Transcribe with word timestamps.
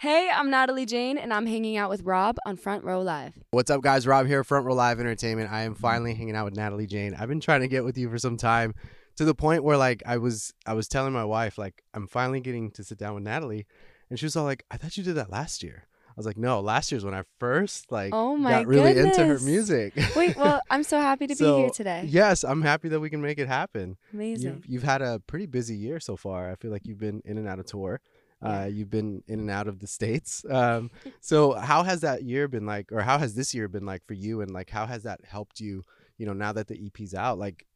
Hey, 0.00 0.30
I'm 0.34 0.48
Natalie 0.48 0.86
Jane, 0.86 1.18
and 1.18 1.30
I'm 1.30 1.44
hanging 1.44 1.76
out 1.76 1.90
with 1.90 2.04
Rob 2.04 2.38
on 2.46 2.56
Front 2.56 2.84
Row 2.84 3.02
Live. 3.02 3.34
What's 3.50 3.70
up, 3.70 3.82
guys? 3.82 4.06
Rob 4.06 4.26
here, 4.26 4.42
Front 4.42 4.64
Row 4.64 4.72
Live 4.72 4.98
Entertainment. 4.98 5.52
I 5.52 5.64
am 5.64 5.74
finally 5.74 6.14
hanging 6.14 6.34
out 6.34 6.46
with 6.46 6.56
Natalie 6.56 6.86
Jane. 6.86 7.14
I've 7.14 7.28
been 7.28 7.38
trying 7.38 7.60
to 7.60 7.68
get 7.68 7.84
with 7.84 7.98
you 7.98 8.08
for 8.08 8.16
some 8.16 8.38
time, 8.38 8.74
to 9.16 9.26
the 9.26 9.34
point 9.34 9.62
where 9.62 9.76
like 9.76 10.02
I 10.06 10.16
was, 10.16 10.54
I 10.64 10.72
was 10.72 10.88
telling 10.88 11.12
my 11.12 11.26
wife 11.26 11.58
like 11.58 11.82
I'm 11.92 12.06
finally 12.06 12.40
getting 12.40 12.70
to 12.70 12.82
sit 12.82 12.96
down 12.96 13.14
with 13.14 13.24
Natalie, 13.24 13.66
and 14.08 14.18
she 14.18 14.24
was 14.24 14.34
all 14.36 14.44
like, 14.44 14.64
"I 14.70 14.78
thought 14.78 14.96
you 14.96 15.04
did 15.04 15.16
that 15.16 15.28
last 15.28 15.62
year." 15.62 15.86
I 16.08 16.12
was 16.16 16.24
like, 16.24 16.38
"No, 16.38 16.60
last 16.60 16.90
year's 16.90 17.04
when 17.04 17.12
I 17.12 17.24
first 17.38 17.92
like 17.92 18.14
Oh 18.14 18.38
my 18.38 18.52
got 18.52 18.68
really 18.68 18.98
into 18.98 19.22
her 19.26 19.38
music." 19.40 19.92
Wait, 20.16 20.34
well, 20.34 20.62
I'm 20.70 20.82
so 20.82 20.98
happy 20.98 21.26
to 21.26 21.36
So, 21.36 21.56
be 21.56 21.60
here 21.64 21.70
today. 21.72 22.04
Yes, 22.08 22.42
I'm 22.42 22.62
happy 22.62 22.88
that 22.88 23.00
we 23.00 23.10
can 23.10 23.20
make 23.20 23.38
it 23.38 23.48
happen. 23.48 23.98
Amazing. 24.14 24.62
You've, 24.64 24.66
you've 24.66 24.82
had 24.82 25.02
a 25.02 25.20
pretty 25.26 25.44
busy 25.44 25.76
year 25.76 26.00
so 26.00 26.16
far. 26.16 26.50
I 26.50 26.54
feel 26.54 26.70
like 26.70 26.86
you've 26.86 27.00
been 27.00 27.20
in 27.26 27.36
and 27.36 27.46
out 27.46 27.58
of 27.58 27.66
tour. 27.66 28.00
Yeah. 28.42 28.62
Uh, 28.62 28.64
you've 28.66 28.90
been 28.90 29.22
in 29.26 29.40
and 29.40 29.50
out 29.50 29.68
of 29.68 29.78
the 29.80 29.86
states. 29.86 30.44
Um, 30.50 30.90
so 31.20 31.52
how 31.52 31.82
has 31.84 32.00
that 32.00 32.22
year 32.22 32.48
been 32.48 32.66
like, 32.66 32.92
or 32.92 33.02
how 33.02 33.18
has 33.18 33.34
this 33.34 33.54
year 33.54 33.68
been 33.68 33.86
like 33.86 34.04
for 34.06 34.14
you? 34.14 34.40
And 34.40 34.50
like, 34.50 34.70
how 34.70 34.86
has 34.86 35.04
that 35.04 35.20
helped 35.24 35.60
you? 35.60 35.82
You 36.18 36.26
know, 36.26 36.32
now 36.32 36.52
that 36.52 36.68
the 36.68 36.86
EP's 36.86 37.14
out, 37.14 37.38
like 37.38 37.66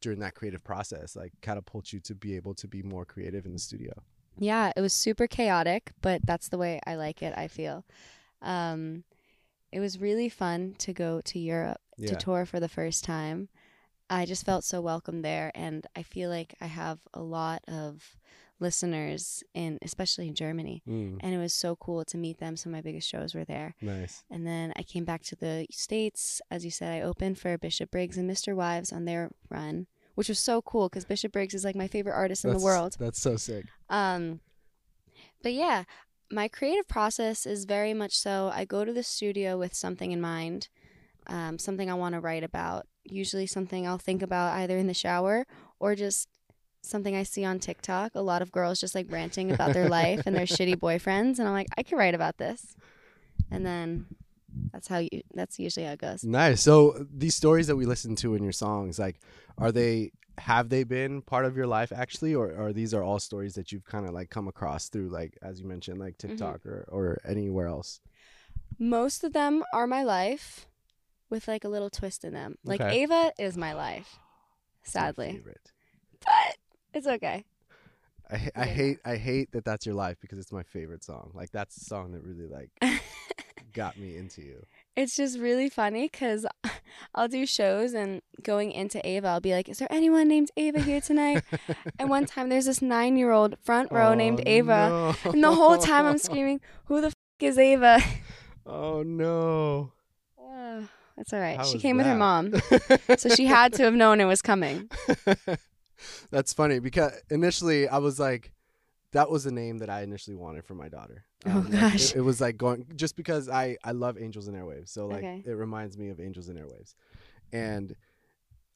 during 0.00 0.20
that 0.20 0.34
creative 0.34 0.64
process, 0.64 1.16
like 1.16 1.32
catapult 1.42 1.92
you 1.92 2.00
to 2.00 2.14
be 2.14 2.36
able 2.36 2.54
to 2.54 2.68
be 2.68 2.82
more 2.82 3.04
creative 3.04 3.46
in 3.46 3.52
the 3.52 3.58
studio. 3.58 3.92
Yeah, 4.38 4.72
it 4.74 4.80
was 4.80 4.92
super 4.92 5.26
chaotic, 5.26 5.92
but 6.00 6.22
that's 6.24 6.48
the 6.48 6.58
way 6.58 6.80
I 6.86 6.94
like 6.94 7.22
it, 7.22 7.34
I 7.36 7.48
feel. 7.48 7.84
Um, 8.40 9.04
it 9.70 9.80
was 9.80 10.00
really 10.00 10.28
fun 10.28 10.74
to 10.78 10.92
go 10.92 11.20
to 11.22 11.38
Europe 11.38 11.80
to 12.06 12.16
tour 12.16 12.46
for 12.46 12.58
the 12.58 12.68
first 12.68 13.04
time. 13.04 13.48
I 14.08 14.24
just 14.24 14.44
felt 14.44 14.64
so 14.64 14.80
welcome 14.80 15.22
there, 15.22 15.52
and 15.54 15.86
I 15.94 16.02
feel 16.02 16.30
like 16.30 16.54
I 16.60 16.66
have 16.66 16.98
a 17.12 17.20
lot 17.20 17.62
of 17.68 18.16
listeners 18.60 19.42
in, 19.54 19.78
especially 19.82 20.28
in 20.28 20.34
Germany. 20.34 20.82
Mm, 20.88 21.18
And 21.20 21.34
it 21.34 21.38
was 21.38 21.54
so 21.54 21.76
cool 21.76 22.04
to 22.04 22.16
meet 22.18 22.38
them. 22.38 22.56
Some 22.56 22.72
of 22.72 22.76
my 22.78 22.82
biggest 22.82 23.08
shows 23.08 23.34
were 23.34 23.44
there. 23.44 23.74
nice. 23.80 24.22
And 24.30 24.46
then 24.46 24.72
I 24.76 24.82
came 24.82 25.04
back 25.04 25.22
to 25.24 25.36
the 25.36 25.66
States. 25.70 26.40
As 26.50 26.64
you 26.64 26.70
said, 26.70 26.92
I 26.92 27.00
opened 27.00 27.38
for 27.38 27.56
Bishop 27.58 27.90
Briggs 27.90 28.16
and 28.16 28.28
MisterWives 28.30 28.92
on 28.92 29.04
their 29.04 29.30
run, 29.48 29.86
which 30.14 30.28
was 30.28 30.38
so 30.38 30.60
cool 30.62 30.88
because 30.88 31.04
Bishop 31.04 31.32
Briggs 31.32 31.54
is 31.54 31.64
like 31.64 31.76
my 31.76 31.88
favorite 31.88 32.14
artist 32.14 32.44
in 32.44 32.52
the 32.52 32.58
world. 32.64 32.96
That's 32.98 33.20
so 33.20 33.36
sick. 33.36 33.64
Um, 33.88 34.40
but 35.42 35.52
yeah, 35.52 35.84
my 36.30 36.48
creative 36.48 36.86
process 36.86 37.46
is 37.46 37.64
very 37.64 37.94
much 37.94 38.16
so. 38.16 38.50
I 38.54 38.64
go 38.64 38.84
to 38.84 38.92
the 38.92 39.02
studio 39.02 39.58
with 39.58 39.74
something 39.74 40.12
in 40.12 40.20
mind, 40.20 40.68
um, 41.26 41.58
something 41.58 41.90
I 41.90 41.94
want 41.94 42.14
to 42.14 42.20
write 42.20 42.44
about. 42.44 42.86
Usually, 43.04 43.46
something 43.46 43.86
I'll 43.88 43.98
think 43.98 44.22
about 44.22 44.52
either 44.58 44.76
in 44.76 44.86
the 44.86 44.94
shower 44.94 45.46
or 45.80 45.94
just 45.94 46.28
something 46.82 47.14
I 47.16 47.22
see 47.22 47.44
on 47.44 47.58
TikTok. 47.58 48.14
A 48.14 48.20
lot 48.20 48.42
of 48.42 48.50
girls 48.52 48.80
just 48.80 48.94
like 48.94 49.06
ranting 49.10 49.50
about 49.50 49.72
their 49.74 49.88
life 49.88 50.22
and 50.26 50.34
their 50.34 50.46
shitty 50.56 50.76
boyfriends, 50.76 51.38
and 51.38 51.46
I'm 51.48 51.52
like, 51.54 51.68
I 51.76 51.82
could 51.82 51.96
write 51.98 52.14
about 52.14 52.38
this. 52.38 52.74
And 53.50 53.64
then 53.66 54.06
that's 54.72 54.88
how 54.88 54.98
you. 54.98 55.22
That's 55.34 55.58
usually 55.58 55.86
how 55.86 55.92
it 55.92 56.00
goes. 56.00 56.24
Nice. 56.24 56.62
So 56.62 57.06
these 57.12 57.34
stories 57.34 57.66
that 57.66 57.76
we 57.76 57.86
listen 57.86 58.14
to 58.16 58.34
in 58.34 58.42
your 58.42 58.52
songs, 58.52 58.98
like, 58.98 59.20
are 59.58 59.72
they 59.72 60.12
have 60.38 60.68
they 60.70 60.84
been 60.84 61.20
part 61.20 61.44
of 61.44 61.54
your 61.56 61.66
life 61.66 61.92
actually, 61.92 62.34
or, 62.34 62.54
are 62.56 62.72
these 62.72 62.94
are 62.94 63.02
all 63.02 63.18
stories 63.18 63.54
that 63.54 63.72
you've 63.72 63.84
kind 63.84 64.06
of 64.06 64.12
like 64.14 64.30
come 64.30 64.48
across 64.48 64.88
through, 64.88 65.08
like 65.08 65.36
as 65.42 65.60
you 65.60 65.66
mentioned, 65.66 65.98
like 65.98 66.16
Mm-hmm. 66.22 66.28
TikTok 66.28 66.64
or 66.66 66.86
or 66.88 67.18
anywhere 67.28 67.66
else? 67.66 68.00
Most 68.78 69.24
of 69.24 69.32
them 69.32 69.62
are 69.74 69.86
my 69.86 70.02
life, 70.02 70.66
with 71.28 71.46
like 71.46 71.64
a 71.64 71.68
little 71.68 71.90
twist 71.90 72.24
in 72.24 72.32
them. 72.32 72.56
Like 72.64 72.80
Okay. 72.80 73.02
Ava 73.02 73.32
is 73.38 73.56
my 73.56 73.72
life, 73.74 74.16
It's 74.82 74.94
my 74.94 75.00
sadly. 75.00 75.32
favorite. 75.32 75.72
It's 76.94 77.06
okay. 77.06 77.44
I, 78.30 78.48
I 78.54 78.64
hate 78.66 78.98
I 79.04 79.16
hate 79.16 79.50
that 79.52 79.64
that's 79.64 79.84
your 79.86 79.94
life 79.96 80.16
because 80.20 80.38
it's 80.38 80.52
my 80.52 80.62
favorite 80.62 81.02
song. 81.02 81.30
Like 81.34 81.50
that's 81.50 81.74
the 81.76 81.84
song 81.84 82.12
that 82.12 82.22
really 82.22 82.46
like 82.46 82.70
got 83.72 83.96
me 83.98 84.16
into 84.16 84.42
you. 84.42 84.64
It's 84.96 85.16
just 85.16 85.38
really 85.38 85.68
funny 85.68 86.08
because 86.08 86.46
I'll 87.14 87.28
do 87.28 87.44
shows 87.46 87.92
and 87.94 88.22
going 88.42 88.70
into 88.72 89.04
Ava, 89.06 89.26
I'll 89.28 89.40
be 89.40 89.52
like, 89.52 89.68
"Is 89.68 89.78
there 89.78 89.88
anyone 89.90 90.28
named 90.28 90.50
Ava 90.56 90.80
here 90.80 91.00
tonight?" 91.00 91.42
and 91.98 92.08
one 92.08 92.24
time 92.34 92.48
there's 92.50 92.66
this 92.66 92.80
nine-year-old 92.82 93.56
front 93.64 93.90
row 93.90 94.14
named 94.14 94.40
Oh, 94.46 94.50
Ava, 94.50 94.88
no. 95.24 95.30
and 95.32 95.42
the 95.42 95.52
whole 95.52 95.78
time 95.78 96.06
I'm 96.06 96.18
screaming, 96.18 96.60
"Who 96.86 97.00
the 97.00 97.08
f- 97.08 97.14
is 97.40 97.58
Ava?" 97.58 97.98
Oh 98.66 99.02
no. 99.02 99.92
Uh, 100.38 100.82
that's 101.16 101.32
all 101.32 101.40
right. 101.40 101.56
How 101.56 101.64
she 101.64 101.78
came 101.78 101.96
with 101.96 102.06
her 102.06 102.14
mom, 102.16 102.52
so 103.16 103.28
she 103.30 103.46
had 103.46 103.72
to 103.74 103.82
have 103.84 103.94
known 103.94 104.20
it 104.20 104.26
was 104.26 104.42
coming. 104.42 104.88
That's 106.30 106.52
funny 106.52 106.78
because 106.78 107.12
initially 107.30 107.88
I 107.88 107.98
was 107.98 108.18
like, 108.18 108.52
that 109.12 109.30
was 109.30 109.44
the 109.44 109.50
name 109.52 109.78
that 109.78 109.90
I 109.90 110.02
initially 110.02 110.36
wanted 110.36 110.64
for 110.64 110.74
my 110.74 110.88
daughter. 110.88 111.24
Oh, 111.46 111.50
Um, 111.52 111.70
like, 111.70 111.80
gosh. 111.80 112.00
it, 112.00 112.16
it 112.16 112.20
was 112.20 112.38
like 112.40 112.58
going 112.58 112.86
just 112.96 113.16
because 113.16 113.48
I 113.48 113.78
I 113.82 113.92
love 113.92 114.18
Angels 114.20 114.46
and 114.46 114.54
Airwaves, 114.56 114.90
so 114.90 115.06
like 115.06 115.24
Okay. 115.24 115.42
it 115.46 115.52
reminds 115.52 115.96
me 115.96 116.10
of 116.10 116.20
Angels 116.20 116.48
and 116.50 116.58
Airwaves, 116.58 116.94
and 117.50 117.94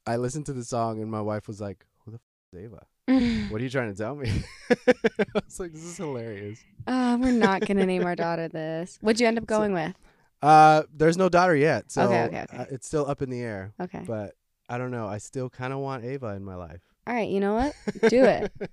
I 0.07 0.17
listened 0.17 0.47
to 0.47 0.55
the 0.55 0.65
song 0.65 1.01
and 1.03 1.11
my 1.11 1.21
wife 1.21 1.47
was 1.47 1.61
like, 1.61 1.85
"Who 2.05 2.13
the 2.13 2.17
f- 2.17 2.23
is 2.55 2.65
Ava? 2.65 2.87
What 3.51 3.61
are 3.61 3.65
you 3.65 3.69
trying 3.71 3.93
to 3.93 3.99
tell 3.99 4.15
me?" 4.15 4.31
I 4.71 5.41
was 5.45 5.61
like, 5.61 5.73
"This 5.73 5.85
is 5.85 5.97
hilarious." 5.99 6.65
Uh, 6.87 7.19
we're 7.21 7.31
not 7.33 7.65
gonna 7.67 7.85
name 7.85 8.05
our 8.05 8.17
daughter 8.17 8.49
this. 8.49 8.99
What'd 9.03 9.21
you 9.21 9.27
end 9.27 9.37
up 9.39 9.47
going 9.47 9.73
with? 9.75 9.95
Uh, 10.41 10.85
there's 10.95 11.19
no 11.19 11.29
daughter 11.29 11.55
yet, 11.57 11.91
so 11.93 12.03
Okay, 12.05 12.25
okay, 12.25 12.43
okay. 12.45 12.57
Uh, 12.63 12.67
it's 12.71 12.87
still 12.87 13.07
up 13.09 13.21
in 13.23 13.29
the 13.31 13.41
air. 13.43 13.73
Okay. 13.81 14.05
But 14.07 14.37
I 14.71 14.79
don't 14.79 14.91
know. 14.91 15.07
I 15.07 15.19
still 15.19 15.51
kind 15.51 15.73
of 15.75 15.81
want 15.81 16.05
Ava 16.05 16.29
in 16.29 16.45
my 16.45 16.55
life. 16.55 16.81
All 17.07 17.15
right. 17.15 17.29
You 17.29 17.41
know 17.41 17.55
what? 17.55 17.75
Do 18.11 18.25
it. 18.25 18.53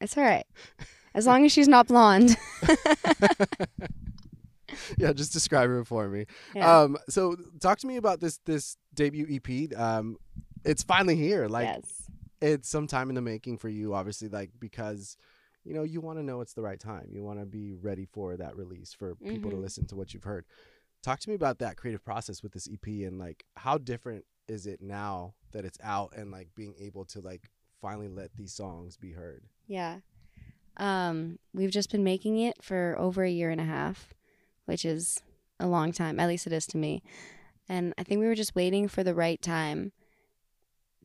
It's 0.00 0.18
all 0.18 0.24
right. 0.24 0.44
As 1.14 1.28
long 1.28 1.44
as 1.44 1.52
she's 1.52 1.68
not 1.68 1.86
blonde. 1.86 2.36
yeah, 4.98 5.12
just 5.12 5.32
describe 5.32 5.68
her 5.68 5.84
for 5.84 6.08
me. 6.08 6.26
Yeah. 6.54 6.80
Um, 6.80 6.96
so 7.08 7.36
talk 7.60 7.78
to 7.78 7.86
me 7.86 7.96
about 7.96 8.20
this 8.20 8.38
this 8.44 8.76
debut 8.94 9.26
EP. 9.30 9.78
Um, 9.78 10.16
it's 10.64 10.82
finally 10.82 11.16
here. 11.16 11.46
Like 11.48 11.66
yes. 11.66 12.10
it's 12.40 12.68
some 12.68 12.86
time 12.86 13.10
in 13.10 13.14
the 13.14 13.22
making 13.22 13.58
for 13.58 13.68
you, 13.68 13.94
obviously. 13.94 14.28
Like 14.28 14.50
because 14.58 15.16
you 15.64 15.74
know 15.74 15.82
you 15.82 16.00
want 16.00 16.18
to 16.18 16.24
know 16.24 16.40
it's 16.40 16.54
the 16.54 16.62
right 16.62 16.80
time. 16.80 17.08
You 17.12 17.22
want 17.22 17.38
to 17.40 17.46
be 17.46 17.74
ready 17.74 18.06
for 18.06 18.36
that 18.36 18.56
release 18.56 18.92
for 18.92 19.14
people 19.16 19.50
to 19.50 19.56
Mhm. 19.56 19.62
listen 19.62 19.86
to 19.86 19.96
what 19.96 20.12
you've 20.14 20.24
heard. 20.24 20.46
Talk 21.02 21.20
to 21.20 21.28
me 21.28 21.34
about 21.34 21.58
that 21.58 21.76
creative 21.76 22.04
process 22.04 22.42
with 22.42 22.52
this 22.52 22.68
EP 22.68 23.04
and 23.04 23.18
like 23.18 23.44
how 23.56 23.78
different 23.78 24.24
is 24.52 24.66
it 24.66 24.80
now 24.80 25.34
that 25.52 25.64
it's 25.64 25.78
out 25.82 26.12
and 26.16 26.30
like 26.30 26.48
being 26.54 26.74
able 26.80 27.04
to 27.06 27.20
like 27.20 27.50
finally 27.80 28.08
let 28.08 28.34
these 28.36 28.52
songs 28.52 28.96
be 28.96 29.12
heard. 29.12 29.42
Yeah. 29.66 29.98
Um, 30.76 31.38
we've 31.52 31.70
just 31.70 31.90
been 31.90 32.04
making 32.04 32.38
it 32.38 32.62
for 32.62 32.96
over 32.98 33.24
a 33.24 33.30
year 33.30 33.50
and 33.50 33.60
a 33.60 33.64
half, 33.64 34.14
which 34.66 34.84
is 34.84 35.20
a 35.60 35.66
long 35.66 35.92
time. 35.92 36.18
At 36.20 36.28
least 36.28 36.46
it 36.46 36.52
is 36.52 36.66
to 36.68 36.78
me. 36.78 37.02
And 37.68 37.92
I 37.98 38.02
think 38.04 38.20
we 38.20 38.26
were 38.26 38.34
just 38.34 38.54
waiting 38.54 38.88
for 38.88 39.02
the 39.02 39.14
right 39.14 39.40
time 39.40 39.92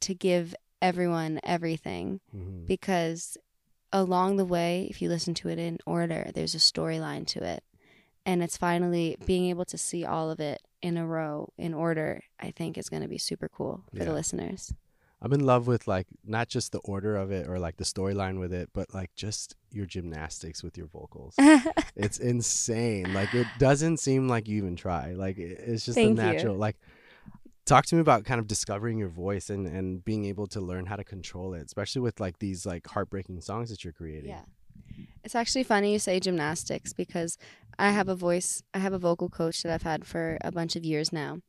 to 0.02 0.14
give 0.14 0.56
everyone 0.82 1.40
everything 1.44 2.20
Mm-hmm. 2.36 2.66
because 2.66 3.38
along 3.92 4.36
the 4.38 4.46
way, 4.46 4.88
if 4.90 5.02
you 5.02 5.10
listen 5.10 5.34
to 5.36 5.50
it 5.50 5.58
in 5.60 5.80
order, 5.86 6.30
there's 6.34 6.56
a 6.56 6.60
storyline 6.60 7.26
to 7.28 7.44
it. 7.44 7.64
And 8.26 8.44
it's 8.44 8.58
finally 8.58 9.18
being 9.26 9.46
able 9.50 9.66
to 9.66 9.78
see 9.78 10.04
all 10.06 10.30
of 10.30 10.40
it 10.40 10.62
in 10.82 10.98
a 10.98 11.06
row 11.06 11.52
in 11.58 11.74
order, 11.74 12.22
I 12.40 12.52
think 12.52 12.78
is 12.78 12.90
going 12.90 13.02
to 13.02 13.08
be 13.08 13.18
super 13.18 13.50
cool 13.50 13.84
for 13.92 13.98
Yeah. 14.00 14.06
the 14.06 14.14
listeners. 14.14 14.74
I'm 15.20 15.34
in 15.34 15.40
love 15.44 15.66
with 15.66 15.88
like 15.88 16.06
not 16.24 16.48
just 16.48 16.72
the 16.72 16.78
order 16.80 17.16
of 17.16 17.32
it 17.32 17.48
or 17.48 17.58
like 17.58 17.78
the 17.78 17.84
storyline 17.84 18.40
with 18.40 18.54
it, 18.54 18.70
but 18.72 18.94
like 18.94 19.10
just 19.16 19.56
your 19.72 19.88
gymnastics 19.88 20.62
with 20.62 20.78
your 20.78 20.86
vocals. 20.86 21.34
it's 21.96 22.20
insane. 22.20 23.12
Like 23.16 23.34
it 23.34 23.48
doesn't 23.58 23.98
seem 23.98 24.28
like 24.28 24.48
you 24.48 24.58
even 24.58 24.76
try. 24.76 25.14
Like 25.14 25.40
it's 25.40 25.86
just 25.86 25.96
Thank 25.96 26.20
a 26.20 26.22
you. 26.22 26.34
natural. 26.34 26.56
Like 26.56 26.78
talk 27.66 27.88
to 27.88 27.96
me 27.96 28.02
about 28.02 28.26
kind 28.26 28.40
of 28.40 28.48
discovering 28.48 29.00
your 29.00 29.10
voice 29.10 29.50
and 29.50 29.66
and 29.66 30.06
being 30.06 30.26
able 30.26 30.46
to 30.48 30.62
learn 30.62 30.86
how 30.86 30.96
to 30.96 31.04
control 31.04 31.56
it, 31.56 31.66
especially 31.66 32.02
with 32.04 32.20
like 32.20 32.38
these 32.38 32.64
like 32.68 32.86
heartbreaking 32.86 33.42
songs 33.42 33.72
that 33.72 33.84
you're 33.84 33.94
creating. 33.94 34.30
Yeah. 34.30 34.44
It's 35.24 35.34
actually 35.36 35.64
funny 35.64 35.92
you 35.94 36.00
say 36.00 36.20
gymnastics 36.20 36.94
because 36.94 37.40
I 37.80 37.92
have 37.92 38.08
a 38.10 38.16
voice, 38.16 38.64
I 38.74 38.80
have 38.80 38.94
a 38.94 39.00
vocal 39.00 39.30
coach 39.30 39.64
that 39.64 39.72
I've 39.74 39.84
had 39.84 40.06
for 40.06 40.38
a 40.42 40.52
bunch 40.52 40.76
of 40.76 40.84
years 40.84 41.14
now. 41.14 41.40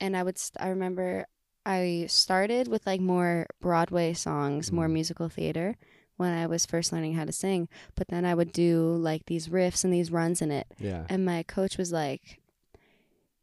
And 0.00 0.16
I 0.16 0.22
would, 0.22 0.38
st- 0.38 0.64
I 0.64 0.68
remember 0.68 1.26
I 1.66 2.06
started 2.08 2.68
with 2.68 2.86
like 2.86 3.00
more 3.00 3.46
Broadway 3.60 4.12
songs, 4.14 4.72
more 4.72 4.86
Mhm. 4.88 4.92
musical 4.92 5.28
theater 5.28 5.76
when 6.16 6.32
I 6.32 6.46
was 6.46 6.66
first 6.66 6.92
learning 6.92 7.14
how 7.14 7.24
to 7.24 7.32
sing. 7.32 7.68
But 7.94 8.08
then 8.08 8.24
I 8.24 8.34
would 8.34 8.52
do 8.52 8.96
like 8.96 9.26
these 9.26 9.48
riffs 9.48 9.84
and 9.84 9.92
these 9.92 10.10
runs 10.10 10.42
in 10.42 10.50
it. 10.50 10.66
Yeah. 10.78 11.04
And 11.08 11.24
my 11.24 11.42
coach 11.44 11.78
was 11.78 11.92
like, 11.92 12.40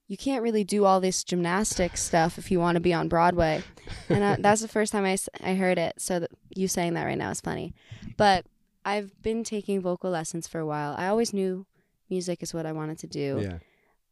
you 0.07 0.18
can't 0.18 0.41
really 0.44 0.63
do 0.63 0.86
all 0.86 1.00
this 1.00 1.24
gymnastics 1.24 2.01
stuff 2.01 2.38
if 2.39 2.50
you 2.50 2.59
want 2.59 2.75
to 2.77 2.80
be 2.81 2.94
on 2.94 3.07
Broadway. 3.09 3.62
And 4.09 4.24
I, 4.24 4.36
that's 4.39 4.62
the 4.62 4.68
first 4.68 4.91
time 4.91 5.06
I, 5.06 5.18
I 5.44 5.53
heard 5.56 5.77
it. 5.77 5.94
So 6.00 6.25
you 6.56 6.68
saying 6.68 6.95
that 6.95 7.03
right 7.03 7.18
now 7.18 7.30
is 7.30 7.41
funny. 7.41 7.74
But 8.18 8.45
I've 8.83 9.21
been 9.21 9.44
taking 9.44 9.81
vocal 9.81 10.09
lessons 10.09 10.47
for 10.47 10.59
a 10.59 10.65
while. 10.65 10.95
I 10.97 11.07
always 11.07 11.31
knew 11.31 11.68
music 12.09 12.41
is 12.44 12.53
what 12.53 12.65
I 12.65 12.71
wanted 12.71 12.97
to 13.00 13.07
do. 13.07 13.39
Yeah. 13.41 13.57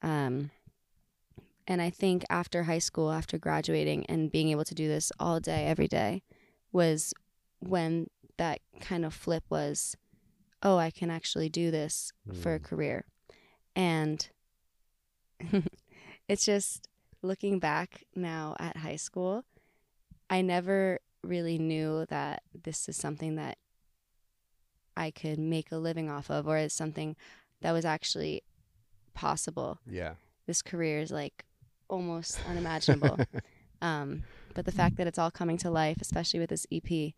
Um, 0.02 0.52
and 1.68 1.82
I 1.82 1.90
think 1.90 2.24
after 2.30 2.64
high 2.64 2.80
school, 2.80 3.12
after 3.12 3.38
graduating 3.38 4.06
and 4.06 4.32
being 4.32 4.50
able 4.50 4.64
to 4.66 4.76
do 4.76 4.88
this 4.88 5.12
all 5.20 5.40
day, 5.40 5.66
every 5.66 5.88
day, 5.88 6.24
was 6.72 7.14
when 7.60 8.08
that 8.38 8.60
kind 8.80 9.04
of 9.06 9.14
flip 9.14 9.44
was 9.50 9.96
oh, 10.64 10.78
I 10.78 10.90
can 10.90 11.12
actually 11.12 11.50
do 11.50 11.70
this 11.70 12.12
for 12.42 12.56
a 12.56 12.60
Mm. 12.60 12.64
career. 12.64 13.06
And 13.76 14.28
it's 16.28 16.46
just 16.46 16.88
looking 17.22 17.60
back 17.60 18.06
now 18.16 18.56
at 18.60 18.78
high 18.78 18.96
school, 18.96 19.44
I 20.32 20.42
never 20.42 21.00
really 21.24 21.60
knew 21.60 22.06
that 22.10 22.42
this 22.64 22.90
is 22.90 22.98
something 22.98 23.36
that 23.36 23.60
I 24.96 25.12
could 25.12 25.38
make 25.38 25.72
a 25.72 25.78
living 25.78 26.10
off 26.10 26.32
of 26.32 26.48
or 26.48 26.58
is 26.58 26.74
something 26.74 27.16
that 27.62 27.72
was 27.72 27.86
actually 27.86 28.44
possible. 29.14 29.80
Yeah. 29.90 30.14
This 30.46 30.62
career 30.62 31.00
is 31.00 31.12
like 31.12 31.46
almost 31.90 32.40
unimaginable. 32.48 33.20
um, 33.82 34.24
but 34.54 34.66
the 34.66 34.72
fact 34.72 34.98
that 34.98 35.08
it's 35.08 35.20
all 35.20 35.32
coming 35.32 35.58
to 35.58 35.70
life, 35.70 35.98
especially 36.02 36.40
with 36.40 36.50
this 36.50 36.66
EP, 36.72 37.14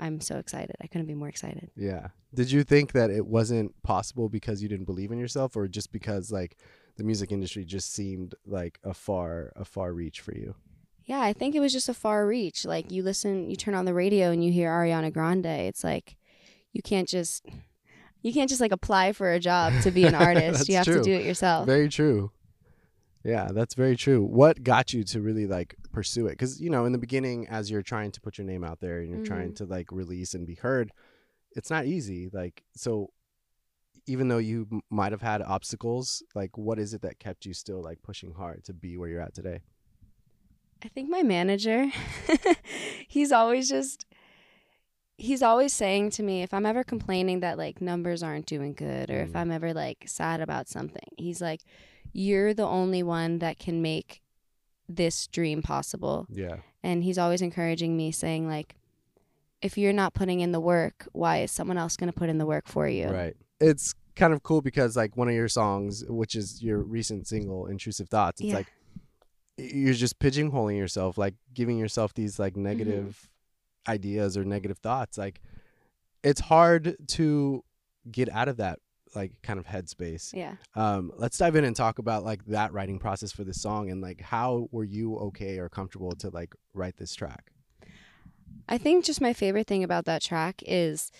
I'm 0.00 0.20
so 0.20 0.36
excited. 0.36 0.74
I 0.82 0.86
couldn't 0.86 1.06
be 1.06 1.14
more 1.14 1.28
excited. 1.28 1.70
Yeah. 1.76 2.08
Did 2.34 2.50
you 2.50 2.64
think 2.64 2.92
that 2.92 3.10
it 3.10 3.26
wasn't 3.26 3.80
possible 3.82 4.28
because 4.28 4.62
you 4.62 4.68
didn't 4.68 4.86
believe 4.86 5.12
in 5.12 5.18
yourself 5.18 5.56
or 5.56 5.68
just 5.68 5.92
because 5.92 6.32
like 6.32 6.56
the 6.96 7.04
music 7.04 7.30
industry 7.30 7.64
just 7.64 7.92
seemed 7.92 8.34
like 8.46 8.78
a 8.82 8.94
far 8.94 9.52
a 9.54 9.64
far 9.64 9.92
reach 9.92 10.20
for 10.20 10.34
you? 10.34 10.54
Yeah, 11.04 11.20
I 11.20 11.32
think 11.32 11.54
it 11.54 11.60
was 11.60 11.72
just 11.72 11.88
a 11.88 11.94
far 11.94 12.26
reach. 12.26 12.64
Like 12.64 12.90
you 12.90 13.02
listen, 13.02 13.50
you 13.50 13.56
turn 13.56 13.74
on 13.74 13.84
the 13.84 13.94
radio 13.94 14.30
and 14.30 14.44
you 14.44 14.52
hear 14.52 14.70
Ariana 14.70 15.12
Grande. 15.12 15.46
It's 15.46 15.84
like 15.84 16.16
you 16.72 16.82
can't 16.82 17.08
just 17.08 17.46
you 18.22 18.32
can't 18.32 18.48
just 18.48 18.60
like 18.60 18.72
apply 18.72 19.12
for 19.12 19.32
a 19.32 19.40
job 19.40 19.72
to 19.82 19.90
be 19.90 20.04
an 20.04 20.14
artist. 20.28 20.68
You 20.68 20.76
have 20.76 20.84
true. 20.84 20.96
to 20.96 21.02
do 21.02 21.12
it 21.12 21.24
yourself. 21.24 21.66
Very 21.66 21.88
true. 21.88 22.30
Yeah, 23.24 23.48
that's 23.52 23.74
very 23.74 23.96
true. 23.96 24.22
What 24.22 24.64
got 24.64 24.92
you 24.92 25.04
to 25.04 25.20
really 25.20 25.46
like 25.46 25.76
pursue 25.92 26.26
it? 26.26 26.38
Cuz 26.38 26.60
you 26.60 26.70
know, 26.70 26.84
in 26.84 26.92
the 26.92 26.98
beginning 26.98 27.46
as 27.48 27.70
you're 27.70 27.82
trying 27.82 28.10
to 28.12 28.20
put 28.20 28.38
your 28.38 28.46
name 28.46 28.64
out 28.64 28.80
there 28.80 29.00
and 29.00 29.10
you're 29.10 29.24
trying 29.24 29.48
mm-hmm. 29.48 29.64
to 29.64 29.70
like 29.72 29.92
release 29.92 30.34
and 30.34 30.46
be 30.46 30.54
heard, 30.54 30.92
it's 31.52 31.70
not 31.70 31.86
easy. 31.86 32.30
Like 32.32 32.62
so 32.74 33.10
even 34.06 34.28
though 34.28 34.38
you 34.38 34.66
m- 34.72 34.80
might 34.90 35.12
have 35.12 35.22
had 35.22 35.42
obstacles, 35.42 36.22
like 36.34 36.58
what 36.58 36.78
is 36.78 36.94
it 36.94 37.02
that 37.02 37.18
kept 37.18 37.46
you 37.46 37.54
still 37.54 37.82
like 37.82 38.02
pushing 38.02 38.32
hard 38.32 38.64
to 38.64 38.72
be 38.72 38.96
where 38.96 39.08
you're 39.08 39.20
at 39.20 39.34
today? 39.34 39.60
I 40.84 40.88
think 40.88 41.08
my 41.08 41.22
manager, 41.22 41.86
he's 43.08 43.30
always 43.30 43.68
just, 43.68 44.04
he's 45.22 45.42
always 45.42 45.72
saying 45.72 46.10
to 46.10 46.22
me, 46.22 46.42
if 46.42 46.52
I'm 46.52 46.66
ever 46.66 46.82
complaining 46.82 47.40
that 47.40 47.56
like 47.56 47.80
numbers 47.80 48.22
aren't 48.22 48.46
doing 48.46 48.74
good 48.74 49.08
or 49.10 49.20
if 49.22 49.32
Mm. 49.32 49.36
I'm 49.36 49.50
ever 49.52 49.72
like 49.72 50.04
sad 50.06 50.40
about 50.40 50.68
something, 50.68 51.08
he's 51.16 51.40
like, 51.40 51.60
you're 52.12 52.52
the 52.54 52.66
only 52.66 53.02
one 53.02 53.38
that 53.38 53.58
can 53.58 53.80
make 53.80 54.20
this 54.88 55.26
dream 55.28 55.62
possible. 55.62 56.26
Yeah. 56.28 56.56
And 56.82 57.04
he's 57.04 57.18
always 57.18 57.40
encouraging 57.40 57.96
me, 57.96 58.10
saying, 58.10 58.48
like, 58.48 58.74
if 59.62 59.78
you're 59.78 59.92
not 59.92 60.12
putting 60.12 60.40
in 60.40 60.50
the 60.50 60.58
work, 60.60 61.06
why 61.12 61.38
is 61.42 61.52
someone 61.52 61.78
else 61.78 61.96
going 61.96 62.12
to 62.12 62.18
put 62.18 62.28
in 62.28 62.38
the 62.38 62.46
work 62.46 62.66
for 62.66 62.88
you? 62.88 63.06
Right. 63.08 63.36
It's 63.60 63.94
kind 64.16 64.32
of 64.34 64.42
cool 64.42 64.60
because 64.60 64.96
like 64.96 65.16
one 65.16 65.28
of 65.28 65.34
your 65.34 65.48
songs, 65.48 66.04
which 66.08 66.34
is 66.34 66.60
your 66.62 66.78
recent 66.78 67.28
single, 67.28 67.66
Intrusive 67.66 68.08
Thoughts, 68.08 68.40
it's 68.40 68.48
Yeah. 68.50 68.56
like 68.56 68.72
you're 69.56 69.94
just 69.94 70.18
pigeonholing 70.18 70.76
yourself, 70.76 71.16
like 71.16 71.34
giving 71.54 71.78
yourself 71.78 72.12
these 72.12 72.38
like 72.40 72.54
Mm-hmm. 72.54 72.64
Ideas 73.88 74.36
or 74.36 74.44
negative 74.44 74.78
thoughts. 74.78 75.18
Like 75.18 75.40
it's 76.22 76.40
hard 76.40 76.96
to 77.08 77.64
get 78.10 78.28
out 78.30 78.48
of 78.48 78.56
that 78.58 78.78
like 79.14 79.32
kind 79.42 79.58
of 79.58 79.66
headspace. 79.66 80.32
Yeah. 80.32 80.54
Um, 80.74 81.12
let's 81.16 81.36
dive 81.36 81.54
in 81.56 81.64
and 81.64 81.76
talk 81.76 81.98
about 81.98 82.24
like 82.24 82.44
that 82.46 82.72
writing 82.72 82.98
process 82.98 83.30
for 83.32 83.44
this 83.44 83.60
song 83.60 83.90
and 83.90 84.00
like 84.00 84.20
how 84.22 84.68
were 84.72 84.84
you 84.84 85.16
okay 85.18 85.58
or 85.58 85.68
comfortable 85.68 86.12
to 86.16 86.30
like 86.30 86.54
write 86.74 86.96
this 86.96 87.14
track? 87.14 87.50
I 88.68 88.78
think 88.78 89.04
just 89.04 89.20
my 89.20 89.32
favorite 89.32 89.66
thing 89.66 89.84
about 89.84 90.04
that 90.06 90.22
track 90.22 90.62
is 90.66 91.10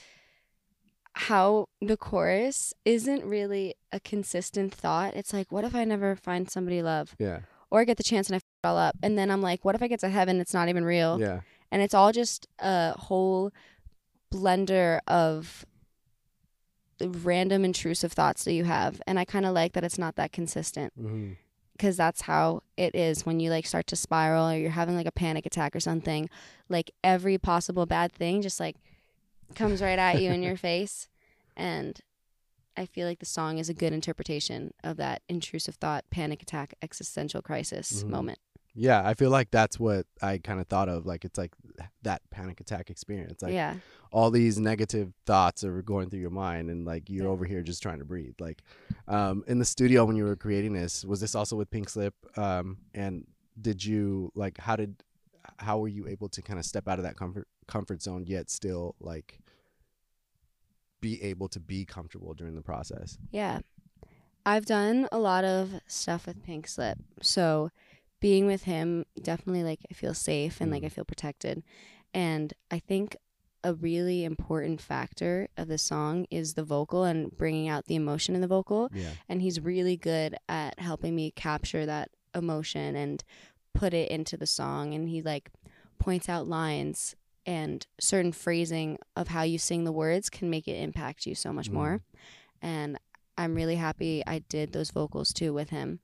how 1.15 1.67
the 1.81 1.97
chorus 1.97 2.73
isn't 2.85 3.25
really 3.25 3.75
a 3.93 4.01
consistent 4.01 4.73
thought. 4.75 5.15
It's 5.15 5.33
like, 5.33 5.53
what 5.53 5.65
if 5.65 5.75
I 5.75 5.85
never 5.85 6.17
find 6.17 6.51
somebody 6.51 6.81
love 6.83 7.15
Yeah. 7.19 7.41
or 7.71 7.81
I 7.81 7.85
get 7.85 7.99
the 7.99 8.03
chance 8.03 8.29
and 8.29 8.35
I 8.35 8.37
f- 8.37 8.43
it 8.65 8.67
all 8.67 8.79
up? 8.79 8.97
And 9.03 9.19
then 9.19 9.31
I'm 9.31 9.43
like, 9.43 9.65
what 9.65 9.75
if 9.75 9.83
I 9.83 9.89
get 9.89 10.01
to 10.01 10.09
heaven? 10.09 10.41
It's 10.41 10.55
not 10.55 10.69
even 10.71 10.85
real. 10.85 11.21
Yeah. 11.21 11.41
And 11.73 11.83
it's 11.83 11.95
all 11.95 12.13
just 12.13 12.47
a 12.61 12.93
whole 12.97 13.51
blender 14.33 15.01
of 15.09 15.67
random 17.01 17.65
intrusive 17.65 18.13
thoughts 18.13 18.45
that 18.45 18.53
you 18.53 18.65
have. 18.65 19.01
And 19.07 19.19
I 19.19 19.25
kind 19.25 19.45
of 19.45 19.55
like 19.55 19.73
that 19.73 19.83
it's 19.85 19.99
not 19.99 20.17
that 20.17 20.33
consistent 20.33 20.93
hmm 20.97 21.33
because 21.73 21.97
that's 21.97 22.21
how 22.23 22.63
it 22.77 22.95
is 22.95 23.25
when 23.27 23.41
you 23.41 23.51
like 23.51 23.67
start 23.67 23.87
to 23.89 23.97
spiral 23.97 24.49
or 24.51 24.57
you're 24.57 24.71
having 24.71 24.95
like 24.95 25.07
a 25.07 25.11
panic 25.11 25.47
attack 25.47 25.75
or 25.75 25.81
something 25.81 26.29
like 26.69 26.91
every 27.03 27.39
possible 27.39 27.87
bad 27.87 28.13
thing 28.13 28.43
just 28.43 28.61
like 28.61 28.77
comes 29.57 29.81
right 29.83 29.99
at 29.99 30.21
you 30.21 30.31
in 30.31 30.43
your 30.43 30.57
face 30.69 31.09
and 31.57 32.01
i 32.77 32.85
feel 32.85 33.09
like 33.09 33.19
the 33.21 33.27
song 33.27 33.57
is 33.59 33.71
a 33.71 33.75
good 33.75 33.93
interpretation 33.93 34.73
of 34.85 34.99
that 34.99 35.23
intrusive 35.31 35.75
thought 35.77 36.05
panic 36.11 36.43
attack 36.43 36.75
existential 36.83 37.41
crisis 37.43 38.05
Mhm. 38.05 38.11
moment 38.11 38.39
Yeah, 38.75 39.03
I 39.07 39.15
feel 39.15 39.29
like 39.31 39.51
that's 39.51 39.79
what 39.79 40.07
I 40.23 40.39
kind 40.39 40.59
of 40.61 40.67
thought 40.67 40.89
of. 40.89 41.05
Like 41.05 41.25
it's 41.27 41.37
like 41.39 41.53
that 42.03 42.23
panic 42.31 42.61
attack 42.61 42.89
experience. 42.91 43.43
Like 43.43 43.53
yeah 43.53 43.77
all 44.15 44.31
these 44.31 44.59
negative 44.59 45.11
thoughts 45.25 45.65
are 45.65 45.81
going 45.81 46.11
through 46.11 46.21
your 46.21 46.31
mind, 46.31 46.69
and 46.71 46.85
like 46.85 47.09
you're 47.09 47.25
Yeah. 47.25 47.31
over 47.31 47.45
here 47.47 47.63
just 47.63 47.83
trying 47.83 47.99
to 47.99 48.05
breathe. 48.05 48.35
Like 48.39 48.63
um, 49.09 49.43
in 49.47 49.59
the 49.59 49.65
studio 49.65 50.05
when 50.05 50.17
you 50.17 50.25
were 50.25 50.37
creating 50.37 50.75
this, 50.75 51.03
was 51.05 51.19
this 51.21 51.35
also 51.35 51.57
with 51.57 51.71
Pink 51.71 51.89
Slip? 51.89 52.15
Um, 52.37 52.77
and 52.95 53.27
did 53.61 53.85
you 53.85 54.31
like 54.35 54.59
how 54.59 54.77
did 54.77 54.97
how 55.59 55.79
were 55.79 55.89
you 55.89 56.07
able 56.09 56.29
to 56.31 56.41
kind 56.43 56.59
of 56.59 56.65
step 56.65 56.89
out 56.89 56.99
of 56.99 57.05
that 57.05 57.17
comfort 57.17 57.49
comfort 57.67 58.03
zone 58.03 58.25
yet 58.27 58.51
still 58.51 58.95
like 59.01 59.39
be 61.01 61.23
able 61.23 61.49
to 61.49 61.61
be 61.61 61.85
comfortable 61.85 62.35
during 62.35 62.55
the 62.55 62.63
process? 62.63 63.19
yeah 63.31 63.61
i've 64.47 64.65
done 64.67 65.07
a 65.13 65.19
lot 65.19 65.45
of 65.45 65.71
stuff 65.87 66.27
with 66.27 66.43
pink 66.43 66.67
slip 66.67 66.99
so 67.21 67.71
being 68.23 68.47
with 68.47 68.63
him 68.63 69.05
definitely 69.21 69.63
like 69.65 69.81
i 69.91 69.95
feel 69.95 70.15
safe 70.15 70.61
and 70.61 70.71
like 70.71 70.83
Mm. 70.83 70.87
i 70.87 70.89
feel 70.89 71.05
protected 71.05 71.63
and 72.15 72.55
i 72.71 72.79
think 72.79 73.17
a 73.65 73.75
really 73.75 74.25
important 74.25 74.81
factor 74.81 75.49
of 75.57 75.69
the 75.69 75.79
song 75.79 76.27
is 76.31 76.55
the 76.55 76.65
vocal 76.65 77.05
and 77.05 77.37
bringing 77.37 77.69
out 77.69 77.85
the 77.87 77.95
emotion 77.95 78.35
in 78.35 78.41
the 78.41 78.49
vocal 78.49 78.91
Yeah. 78.95 79.11
and 79.29 79.43
he's 79.43 79.61
really 79.61 79.97
good 79.97 80.37
at 80.49 80.79
helping 80.81 81.15
me 81.15 81.31
capture 81.33 81.85
that 81.87 82.11
emotion 82.35 82.97
and 82.97 83.23
put 83.75 83.93
it 83.95 84.11
into 84.11 84.37
the 84.37 84.47
song 84.47 84.95
and 84.95 85.09
he 85.09 85.21
like 85.23 85.51
points 85.99 86.29
out 86.29 86.47
lines 86.49 87.15
and 87.47 87.87
certain 88.01 88.33
phrasing 88.33 88.99
of 89.17 89.29
how 89.29 89.43
you 89.43 89.59
sing 89.59 89.85
the 89.85 89.93
words 89.93 90.29
can 90.31 90.49
make 90.51 90.67
it 90.69 90.81
impact 90.81 91.27
you 91.27 91.35
so 91.35 91.53
much 91.53 91.69
Mhm. 91.71 91.75
more 91.75 92.01
and 92.61 92.99
i'm 93.39 93.55
really 93.55 93.77
happy 93.77 94.23
i 94.27 94.39
did 94.41 94.73
those 94.73 94.91
vocals 94.91 95.33
too 95.33 95.53
with 95.53 95.71
him 95.71 96.01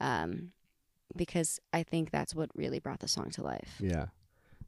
um, 0.00 0.52
because 1.16 1.58
i 1.72 1.82
think 1.82 2.10
that's 2.10 2.34
what 2.34 2.50
really 2.54 2.78
brought 2.78 3.00
the 3.00 3.08
song 3.08 3.30
to 3.30 3.42
life 3.42 3.76
Yeah. 3.80 4.06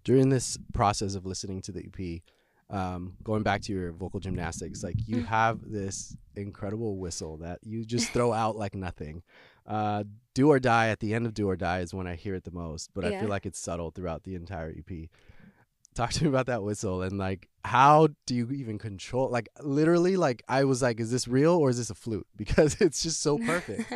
During 0.04 0.30
this 0.30 0.58
process 0.72 1.14
of 1.14 1.24
listening 1.26 1.62
to 1.62 1.70
the 1.72 1.86
EP, 1.86 2.22
um, 2.76 3.14
going 3.22 3.44
back 3.44 3.60
to 3.62 3.72
your 3.72 3.92
vocal 3.92 4.18
gymnastics, 4.18 4.82
like 4.82 4.96
you 5.06 5.22
have 5.38 5.60
this 5.64 6.16
incredible 6.34 6.96
whistle 6.96 7.36
that 7.36 7.60
you 7.62 7.84
just 7.84 8.10
throw 8.10 8.32
out 8.42 8.56
like 8.56 8.74
nothing. 8.74 9.22
Uh, 9.64 10.02
Do 10.34 10.48
or 10.50 10.58
Die 10.58 10.88
at 10.88 10.98
the 10.98 11.14
end 11.14 11.24
of 11.26 11.34
Do 11.34 11.48
or 11.48 11.54
Die 11.54 11.78
is 11.80 11.94
when 11.94 12.08
I 12.08 12.16
hear 12.16 12.34
it 12.34 12.42
the 12.42 12.50
most, 12.50 12.90
but 12.94 13.04
I 13.04 13.20
feel 13.20 13.28
like 13.28 13.46
it's 13.46 13.60
subtle 13.60 13.92
throughout 13.92 14.24
the 14.24 14.34
entire 14.34 14.74
EP. 14.76 15.08
Talk 15.94 16.10
to 16.14 16.24
me 16.24 16.28
about 16.28 16.46
that 16.46 16.64
whistle 16.64 17.02
and 17.02 17.16
like 17.16 17.48
how 17.64 18.08
do 18.26 18.34
you 18.34 18.50
even 18.50 18.78
control 18.78 19.28
like 19.28 19.48
literally 19.60 20.16
like 20.16 20.42
I 20.48 20.64
was 20.64 20.82
like, 20.82 20.98
is 20.98 21.12
this 21.12 21.28
real 21.28 21.54
or 21.54 21.70
is 21.70 21.76
this 21.78 21.90
a 21.90 21.94
flute? 21.94 22.26
Because 22.36 22.76
it's 22.80 23.04
just 23.04 23.20
so 23.22 23.38
perfect. 23.38 23.92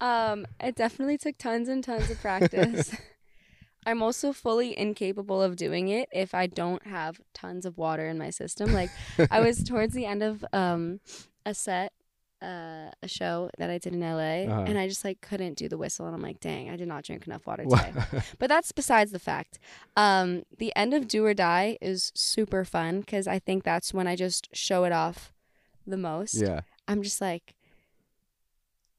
Um, 0.00 0.46
it 0.60 0.74
definitely 0.76 1.18
took 1.18 1.36
tons 1.38 1.68
and 1.68 1.82
tons 1.84 2.10
of 2.10 2.20
practice. 2.20 2.94
I'm 3.86 4.02
also 4.02 4.32
fully 4.32 4.76
incapable 4.78 5.42
of 5.42 5.56
doing 5.56 5.88
it 5.88 6.08
if 6.12 6.34
I 6.34 6.46
don't 6.46 6.86
have 6.86 7.20
tons 7.32 7.64
of 7.64 7.78
water 7.78 8.06
in 8.08 8.18
my 8.18 8.28
system. 8.30 8.72
Like 8.74 8.90
I 9.30 9.40
was 9.40 9.62
towards 9.64 9.94
the 9.94 10.04
end 10.06 10.22
of 10.22 10.44
um 10.52 11.00
a 11.46 11.54
set 11.54 11.92
uh, 12.42 12.90
a 13.02 13.08
show 13.08 13.50
that 13.58 13.68
I 13.68 13.76
did 13.76 13.92
in 13.94 14.00
LA 14.00 14.44
Uh-huh. 14.50 14.64
and 14.66 14.78
I 14.78 14.88
just 14.88 15.04
like 15.04 15.20
couldn't 15.20 15.58
do 15.58 15.68
the 15.68 15.76
whistle 15.76 16.06
and 16.06 16.14
I'm 16.14 16.22
like, 16.22 16.40
dang, 16.40 16.70
I 16.70 16.76
did 16.76 16.88
not 16.88 17.04
drink 17.04 17.26
enough 17.26 17.46
water 17.46 17.64
today. 17.64 17.92
but 18.38 18.48
that's 18.48 18.72
besides 18.72 19.12
the 19.12 19.18
fact. 19.18 19.58
Um, 19.96 20.44
the 20.56 20.74
end 20.74 20.94
of 20.94 21.06
Do 21.06 21.24
or 21.26 21.34
Die 21.34 21.76
is 21.82 22.12
super 22.14 22.64
fun 22.64 23.00
because 23.00 23.26
I 23.28 23.38
think 23.38 23.62
that's 23.64 23.92
when 23.92 24.06
I 24.06 24.16
just 24.16 24.48
show 24.54 24.84
it 24.84 24.92
off 24.92 25.32
the 25.86 25.98
most. 25.98 26.34
yeah. 26.34 26.60
I'm 26.88 27.02
just 27.02 27.20
like 27.20 27.54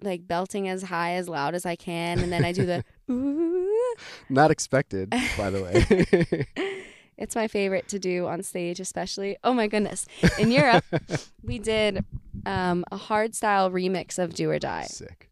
like 0.02 0.28
belting 0.28 0.68
as 0.68 0.84
high 0.84 1.14
as 1.14 1.28
loud 1.30 1.54
as 1.56 1.66
I 1.66 1.76
can 1.76 2.20
and 2.20 2.32
then 2.32 2.44
I 2.46 2.52
do 2.52 2.66
the 2.66 2.84
ooh. 3.12 3.96
Not 4.30 4.52
expected, 4.52 5.10
by 5.38 5.50
the 5.50 5.62
way. 5.64 6.48
It's 7.18 7.36
my 7.36 7.48
favorite 7.48 7.88
to 7.90 8.00
do 8.00 8.26
on 8.26 8.42
stage, 8.42 8.80
especially. 8.80 9.38
Oh 9.44 9.54
my 9.54 9.68
goodness. 9.68 10.08
In 10.40 10.50
Europe, 10.50 10.84
we 11.44 11.60
did 11.60 12.04
um, 12.48 12.84
a 12.92 12.98
hard 12.98 13.36
style 13.36 13.70
remix 13.70 14.18
of 14.18 14.34
Do 14.34 14.50
or 14.50 14.58
Die. 14.58 14.86
Sick. 14.86 15.30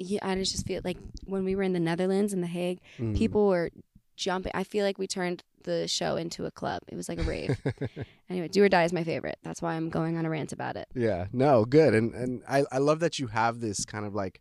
Yeah, 0.00 0.20
I 0.22 0.36
just 0.36 0.64
feel 0.64 0.80
like 0.84 0.96
when 1.24 1.44
we 1.44 1.56
were 1.56 1.64
in 1.64 1.72
the 1.72 1.80
Netherlands 1.80 2.32
in 2.32 2.40
The 2.42 2.46
Hague, 2.46 2.78
Mm. 3.00 3.16
people 3.16 3.48
were 3.48 3.70
jumping. 4.18 4.52
I 4.54 4.64
feel 4.64 4.84
like 4.84 4.98
we 4.98 5.06
turned 5.06 5.42
the 5.64 5.88
show 5.88 6.16
into 6.16 6.44
a 6.46 6.50
club. 6.50 6.82
It 6.88 6.94
was 6.96 7.08
like 7.08 7.18
a 7.18 7.22
rave. 7.22 7.58
anyway, 8.30 8.48
Do 8.48 8.62
or 8.64 8.68
Die 8.68 8.84
is 8.84 8.92
my 8.92 9.04
favorite. 9.04 9.38
That's 9.42 9.60
why 9.62 9.74
I'm 9.74 9.88
going 9.90 10.16
on 10.18 10.26
a 10.26 10.30
rant 10.30 10.52
about 10.52 10.76
it. 10.76 10.88
yeah, 10.94 11.26
no, 11.32 11.64
good, 11.64 11.94
and 11.94 12.14
and 12.14 12.42
I 12.48 12.64
I 12.70 12.78
love 12.78 13.00
that 13.00 13.18
you 13.18 13.28
have 13.28 13.60
this 13.60 13.84
kind 13.84 14.04
of 14.04 14.14
like 14.14 14.40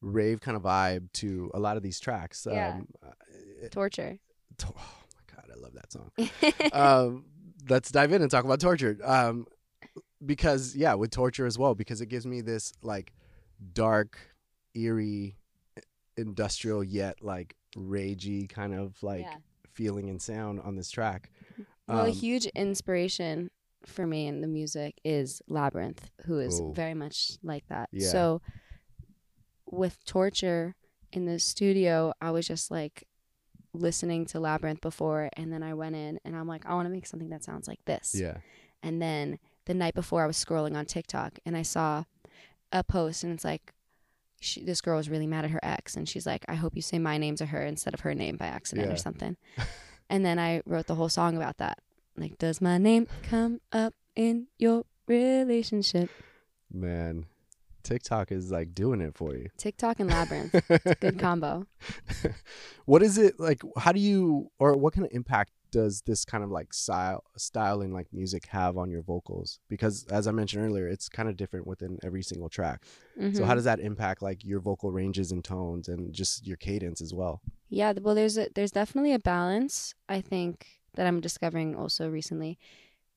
rave 0.00 0.40
kind 0.40 0.56
of 0.56 0.62
vibe 0.62 1.12
to 1.12 1.50
a 1.54 1.58
lot 1.58 1.76
of 1.76 1.82
these 1.82 1.98
tracks. 2.00 2.46
Yeah. 2.50 2.74
Um, 2.76 2.88
uh, 3.04 3.10
it- 3.62 3.72
Torture. 3.72 4.18
to- 4.58 4.66
oh 4.68 4.72
my 5.14 5.34
god, 5.36 5.50
I 5.54 5.60
love 5.60 5.72
that 5.74 5.92
song. 5.92 6.10
um, 6.72 7.24
let's 7.68 7.90
dive 7.90 8.12
in 8.12 8.22
and 8.22 8.30
talk 8.30 8.44
about 8.44 8.60
torture. 8.60 8.96
Um, 9.04 9.46
because 10.24 10.74
yeah, 10.76 10.94
with 10.94 11.10
torture 11.10 11.46
as 11.46 11.58
well, 11.58 11.74
because 11.74 12.00
it 12.00 12.06
gives 12.06 12.26
me 12.26 12.40
this 12.40 12.72
like 12.82 13.12
dark, 13.72 14.18
eerie, 14.74 15.36
industrial 16.16 16.82
yet 16.84 17.22
like 17.22 17.54
ragey 17.76 18.48
kind 18.48 18.74
of 18.74 19.02
like 19.02 19.20
Yeah. 19.22 19.36
feeling 19.72 20.08
and 20.10 20.20
sound 20.20 20.60
on 20.60 20.76
this 20.76 20.90
track. 20.90 21.30
Well, 21.86 22.04
a 22.04 22.08
Um, 22.10 22.14
huge 22.14 22.46
inspiration 22.46 23.50
for 23.86 24.06
me 24.06 24.26
in 24.26 24.40
the 24.40 24.48
music 24.48 25.00
is 25.04 25.40
Labrinth, 25.48 26.10
who 26.26 26.38
is 26.40 26.60
Ooh. 26.60 26.72
very 26.74 26.94
much 26.94 27.32
like 27.42 27.66
that. 27.68 27.88
Yeah. 27.92 28.10
So 28.10 28.42
with 29.70 30.04
Torture 30.04 30.74
in 31.12 31.26
the 31.26 31.38
studio, 31.38 32.12
I 32.20 32.30
was 32.30 32.46
just 32.46 32.70
like 32.70 33.04
listening 33.74 34.24
to 34.26 34.38
Labrinth 34.38 34.80
before 34.80 35.28
and 35.34 35.52
then 35.52 35.62
I 35.62 35.74
went 35.74 35.94
in 35.94 36.18
and 36.24 36.34
I'm 36.34 36.48
like 36.48 36.66
I 36.66 36.74
want 36.74 36.86
to 36.86 36.90
make 36.92 37.06
something 37.06 37.28
that 37.30 37.44
sounds 37.44 37.68
like 37.68 37.84
this. 37.84 38.14
Yeah, 38.14 38.38
And 38.82 39.00
then 39.00 39.38
the 39.66 39.74
night 39.74 39.94
before 39.94 40.22
I 40.24 40.26
was 40.26 40.42
scrolling 40.42 40.76
on 40.76 40.86
TikTok 40.86 41.38
and 41.44 41.56
I 41.56 41.62
saw 41.62 42.04
a 42.72 42.82
post 42.82 43.22
and 43.24 43.32
it's 43.32 43.44
like 43.44 43.72
she, 44.40 44.62
this 44.62 44.80
girl 44.80 44.96
was 44.96 45.08
really 45.08 45.26
mad 45.26 45.44
at 45.44 45.50
her 45.50 45.60
ex 45.62 45.96
and 45.96 46.08
she's 46.08 46.26
like 46.26 46.44
I 46.48 46.54
hope 46.54 46.76
you 46.76 46.82
say 46.82 46.98
my 46.98 47.18
name 47.18 47.36
to 47.36 47.46
her 47.46 47.62
instead 47.64 47.94
of 47.94 48.00
her 48.00 48.14
name 48.14 48.36
by 48.36 48.46
accident 48.46 48.88
Yeah. 48.88 48.94
or 48.94 48.96
something. 48.96 49.36
and 50.10 50.24
then 50.24 50.38
I 50.38 50.62
wrote 50.66 50.86
the 50.86 50.94
whole 50.94 51.08
song 51.08 51.36
about 51.36 51.58
that. 51.58 51.78
Like 52.16 52.38
does 52.38 52.60
my 52.60 52.78
name 52.78 53.06
come 53.22 53.60
up 53.72 53.94
in 54.16 54.46
your 54.58 54.84
relationship? 55.06 56.10
man, 56.70 57.24
TikTok 57.82 58.30
is 58.30 58.50
like 58.50 58.74
doing 58.74 59.00
it 59.00 59.16
for 59.16 59.34
you. 59.34 59.48
TikTok 59.56 60.00
and 60.00 60.10
Labrinth. 60.10 61.00
Good 61.00 61.18
combo. 61.18 61.66
what 62.84 63.02
is 63.02 63.16
it 63.18 63.38
like? 63.40 63.62
How 63.78 63.92
do 63.92 64.00
you, 64.00 64.50
or 64.58 64.76
what 64.76 64.92
kind 64.92 65.06
of 65.06 65.12
impact 65.12 65.52
does 65.70 66.02
this 66.02 66.24
kind 66.24 66.42
of 66.44 66.50
like 66.50 66.72
style, 66.72 67.24
styling 67.36 67.92
like 67.92 68.06
music 68.12 68.46
have 68.46 68.76
on 68.76 68.90
your 68.90 69.02
vocals? 69.02 69.60
Because 69.68 70.06
as 70.10 70.26
I 70.26 70.32
mentioned 70.32 70.64
earlier, 70.64 70.88
it's 70.88 71.08
kind 71.08 71.28
of 71.28 71.36
different 71.36 71.66
within 71.66 71.98
every 72.02 72.22
single 72.22 72.48
track. 72.48 72.84
So 73.32 73.42
Mhm. 73.42 73.46
how 73.46 73.54
does 73.54 73.64
that 73.64 73.80
impact 73.80 74.22
like 74.22 74.44
your 74.44 74.60
vocal 74.60 74.90
ranges 74.92 75.32
and 75.32 75.44
tones 75.44 75.88
and 75.88 76.12
just 76.12 76.46
your 76.46 76.56
cadence 76.56 77.00
as 77.00 77.12
well? 77.12 77.40
Yeah, 77.68 77.92
well, 78.00 78.14
there's 78.14 78.38
a, 78.38 78.48
there's 78.54 78.72
definitely 78.72 79.12
a 79.12 79.18
balance. 79.18 79.94
I 80.08 80.20
think 80.20 80.66
that 80.94 81.06
I'm 81.06 81.20
discovering 81.20 81.76
also 81.76 82.08
recently 82.08 82.58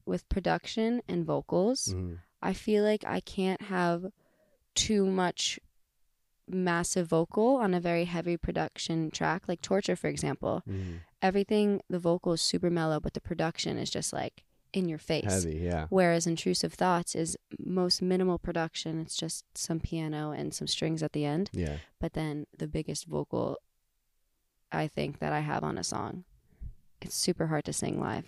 with 0.05 0.27
production 0.29 1.01
and 1.07 1.25
vocals. 1.25 1.93
Mhm. 1.95 2.17
I 2.41 2.53
feel 2.53 2.83
like 2.83 3.05
I 3.05 3.19
can't 3.21 3.61
have 3.61 4.07
too 4.75 5.05
much 5.05 5.59
massive 6.47 7.07
vocal 7.07 7.55
on 7.55 7.73
a 7.73 7.79
very 7.79 8.05
heavy 8.05 8.35
production 8.35 9.11
track, 9.11 9.47
like 9.47 9.61
Torture, 9.61 9.95
for 9.95 10.07
example. 10.07 10.63
Mhm. 10.67 10.99
Everything 11.21 11.81
the 11.89 11.99
vocal 11.99 12.33
is 12.33 12.41
super 12.41 12.69
mellow, 12.69 12.99
but 12.99 13.13
the 13.13 13.21
production 13.21 13.77
is 13.77 13.89
just 13.89 14.11
like 14.13 14.43
in 14.73 14.87
your 14.87 14.97
face. 14.97 15.25
Heavy, 15.43 15.59
yeah. 15.59 15.87
Whereas 15.89 16.25
Intrusive 16.25 16.73
Thoughts 16.73 17.13
is 17.15 17.37
most 17.59 18.01
minimal 18.01 18.39
production. 18.39 18.99
It's 19.01 19.15
just 19.17 19.45
some 19.57 19.79
piano 19.79 20.31
and 20.31 20.53
some 20.53 20.67
strings 20.67 21.03
at 21.03 21.11
the 21.13 21.25
end. 21.25 21.49
Yeah. 21.53 21.77
but 21.99 22.13
then 22.13 22.47
the 22.57 22.67
biggest 22.67 23.05
vocal 23.05 23.57
I 24.71 24.87
think 24.87 25.19
that 25.19 25.33
I 25.33 25.41
have 25.41 25.63
on 25.63 25.77
a 25.77 25.83
song. 25.83 26.23
It's 27.01 27.15
super 27.15 27.47
hard 27.47 27.65
to 27.65 27.73
sing 27.73 27.99
live. 27.99 28.25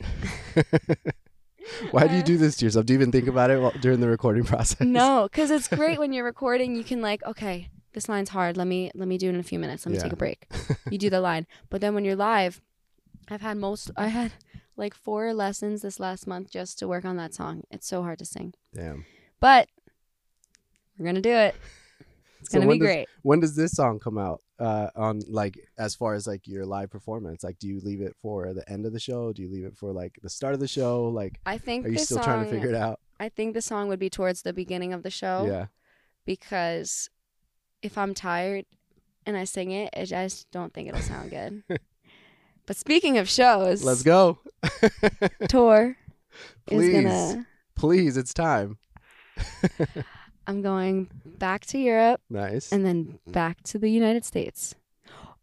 Why 1.92 2.08
do 2.08 2.16
you 2.16 2.24
do 2.24 2.38
this 2.38 2.58
to 2.58 2.66
yourself? 2.66 2.86
Do 2.86 2.94
you 2.94 3.00
even 3.00 3.12
think 3.12 3.28
about 3.28 3.50
it 3.50 3.62
while, 3.62 3.72
during 3.80 4.00
the 4.02 4.10
recording 4.10 4.44
process? 4.44 4.82
no, 4.82 5.30
cuz 5.32 5.50
it's 5.52 5.68
great 5.68 5.98
when 6.00 6.12
you're 6.12 6.26
recording, 6.26 6.76
you 6.76 6.84
can 6.84 7.02
like, 7.02 7.24
okay, 7.24 7.70
this 7.94 8.10
line's 8.10 8.30
hard. 8.30 8.58
Let 8.58 8.68
me 8.68 8.92
let 8.94 9.08
me 9.08 9.18
do 9.18 9.28
it 9.28 9.36
in 9.36 9.40
a 9.40 9.44
few 9.44 9.60
minutes. 9.60 9.86
Let 9.86 9.92
me 9.92 9.98
Yeah. 9.98 10.04
take 10.04 10.14
a 10.14 10.18
break. 10.18 10.48
You 10.92 10.98
do 10.98 11.10
the 11.10 11.22
line. 11.22 11.48
But 11.70 11.80
then 11.82 11.94
when 11.96 12.04
you're 12.04 12.16
live, 12.18 12.62
I've 13.30 13.42
had 13.42 13.58
most 13.58 13.92
I 13.98 14.08
had 14.08 14.34
like 14.76 14.94
four 14.94 15.34
lessons 15.34 15.82
this 15.82 16.00
last 16.00 16.28
month 16.28 16.50
just 16.52 16.80
to 16.80 16.88
work 16.88 17.06
on 17.06 17.18
that 17.18 17.34
song. 17.34 17.64
It's 17.72 17.88
so 17.88 18.02
hard 18.04 18.20
to 18.20 18.26
sing. 18.26 18.54
Damn. 18.74 19.06
But 19.40 19.70
we're 20.98 21.04
going 21.06 21.16
to 21.16 21.22
do 21.22 21.32
it. 21.34 21.56
It's 22.42 22.52
So 22.52 22.58
going 22.60 22.68
to 22.68 22.74
be 22.74 22.80
does- 22.80 22.86
great. 22.88 23.08
When 23.22 23.40
does 23.40 23.56
this 23.56 23.72
song 23.72 24.00
come 24.00 24.18
out? 24.18 24.42
Uh, 24.60 24.90
on 24.98 25.22
like 25.30 25.58
as 25.78 25.96
far 25.96 26.14
as 26.14 26.28
like 26.28 26.46
your 26.46 26.66
live 26.66 26.90
performance, 26.92 27.42
like 27.42 27.58
do 27.58 27.70
you 27.70 27.80
leave 27.80 28.02
it 28.02 28.14
for 28.22 28.54
the 28.54 28.70
end 28.70 28.86
of 28.86 28.92
the 28.92 29.00
show? 29.00 29.32
Do 29.32 29.42
you 29.42 29.50
leave 29.50 29.64
it 29.64 29.78
for 29.78 29.94
like 29.94 30.20
the 30.22 30.30
start 30.30 30.54
of 30.54 30.60
the 30.60 30.68
show? 30.68 31.06
Like, 31.08 31.40
I 31.46 31.58
think 31.58 31.86
are 31.86 31.90
you 31.90 31.98
still 32.00 32.18
song 32.18 32.26
trying 32.26 32.44
to 32.44 32.52
figure 32.52 32.68
it 32.68 32.76
out? 32.76 33.00
I 33.18 33.30
think 33.30 33.54
the 33.54 33.62
song 33.62 33.88
would 33.88 34.00
be 34.00 34.10
towards 34.10 34.42
the 34.42 34.52
beginning 34.52 34.92
of 34.92 35.04
the 35.04 35.10
show. 35.10 35.46
Yeah. 35.48 35.68
because 36.26 37.10
if 37.82 37.98
I'm 37.98 38.14
tired 38.14 38.66
and 39.26 39.38
I 39.38 39.46
sing 39.46 39.72
it, 39.72 39.90
I 39.96 40.04
just 40.04 40.52
don't 40.52 40.74
think 40.74 40.90
it'll 40.90 41.00
sound 41.02 41.30
good. 41.30 41.64
but 42.66 42.76
speaking 42.78 43.18
of 43.18 43.30
shows, 43.30 43.84
Let's 43.84 44.04
go. 44.04 44.40
tour 45.50 45.98
Please, 46.68 46.96
is 46.96 47.04
gonna. 47.34 47.48
please, 47.76 48.18
it's 48.18 48.34
time. 48.34 48.78
I'm 50.48 50.62
going 50.62 51.10
back 51.26 51.66
to 51.68 51.78
Europe 51.78 52.22
Nice. 52.30 52.72
and 52.72 52.86
then 52.86 53.20
back 53.28 53.64
to 53.64 53.80
the 53.80 53.90
United 53.90 54.26
States, 54.26 54.76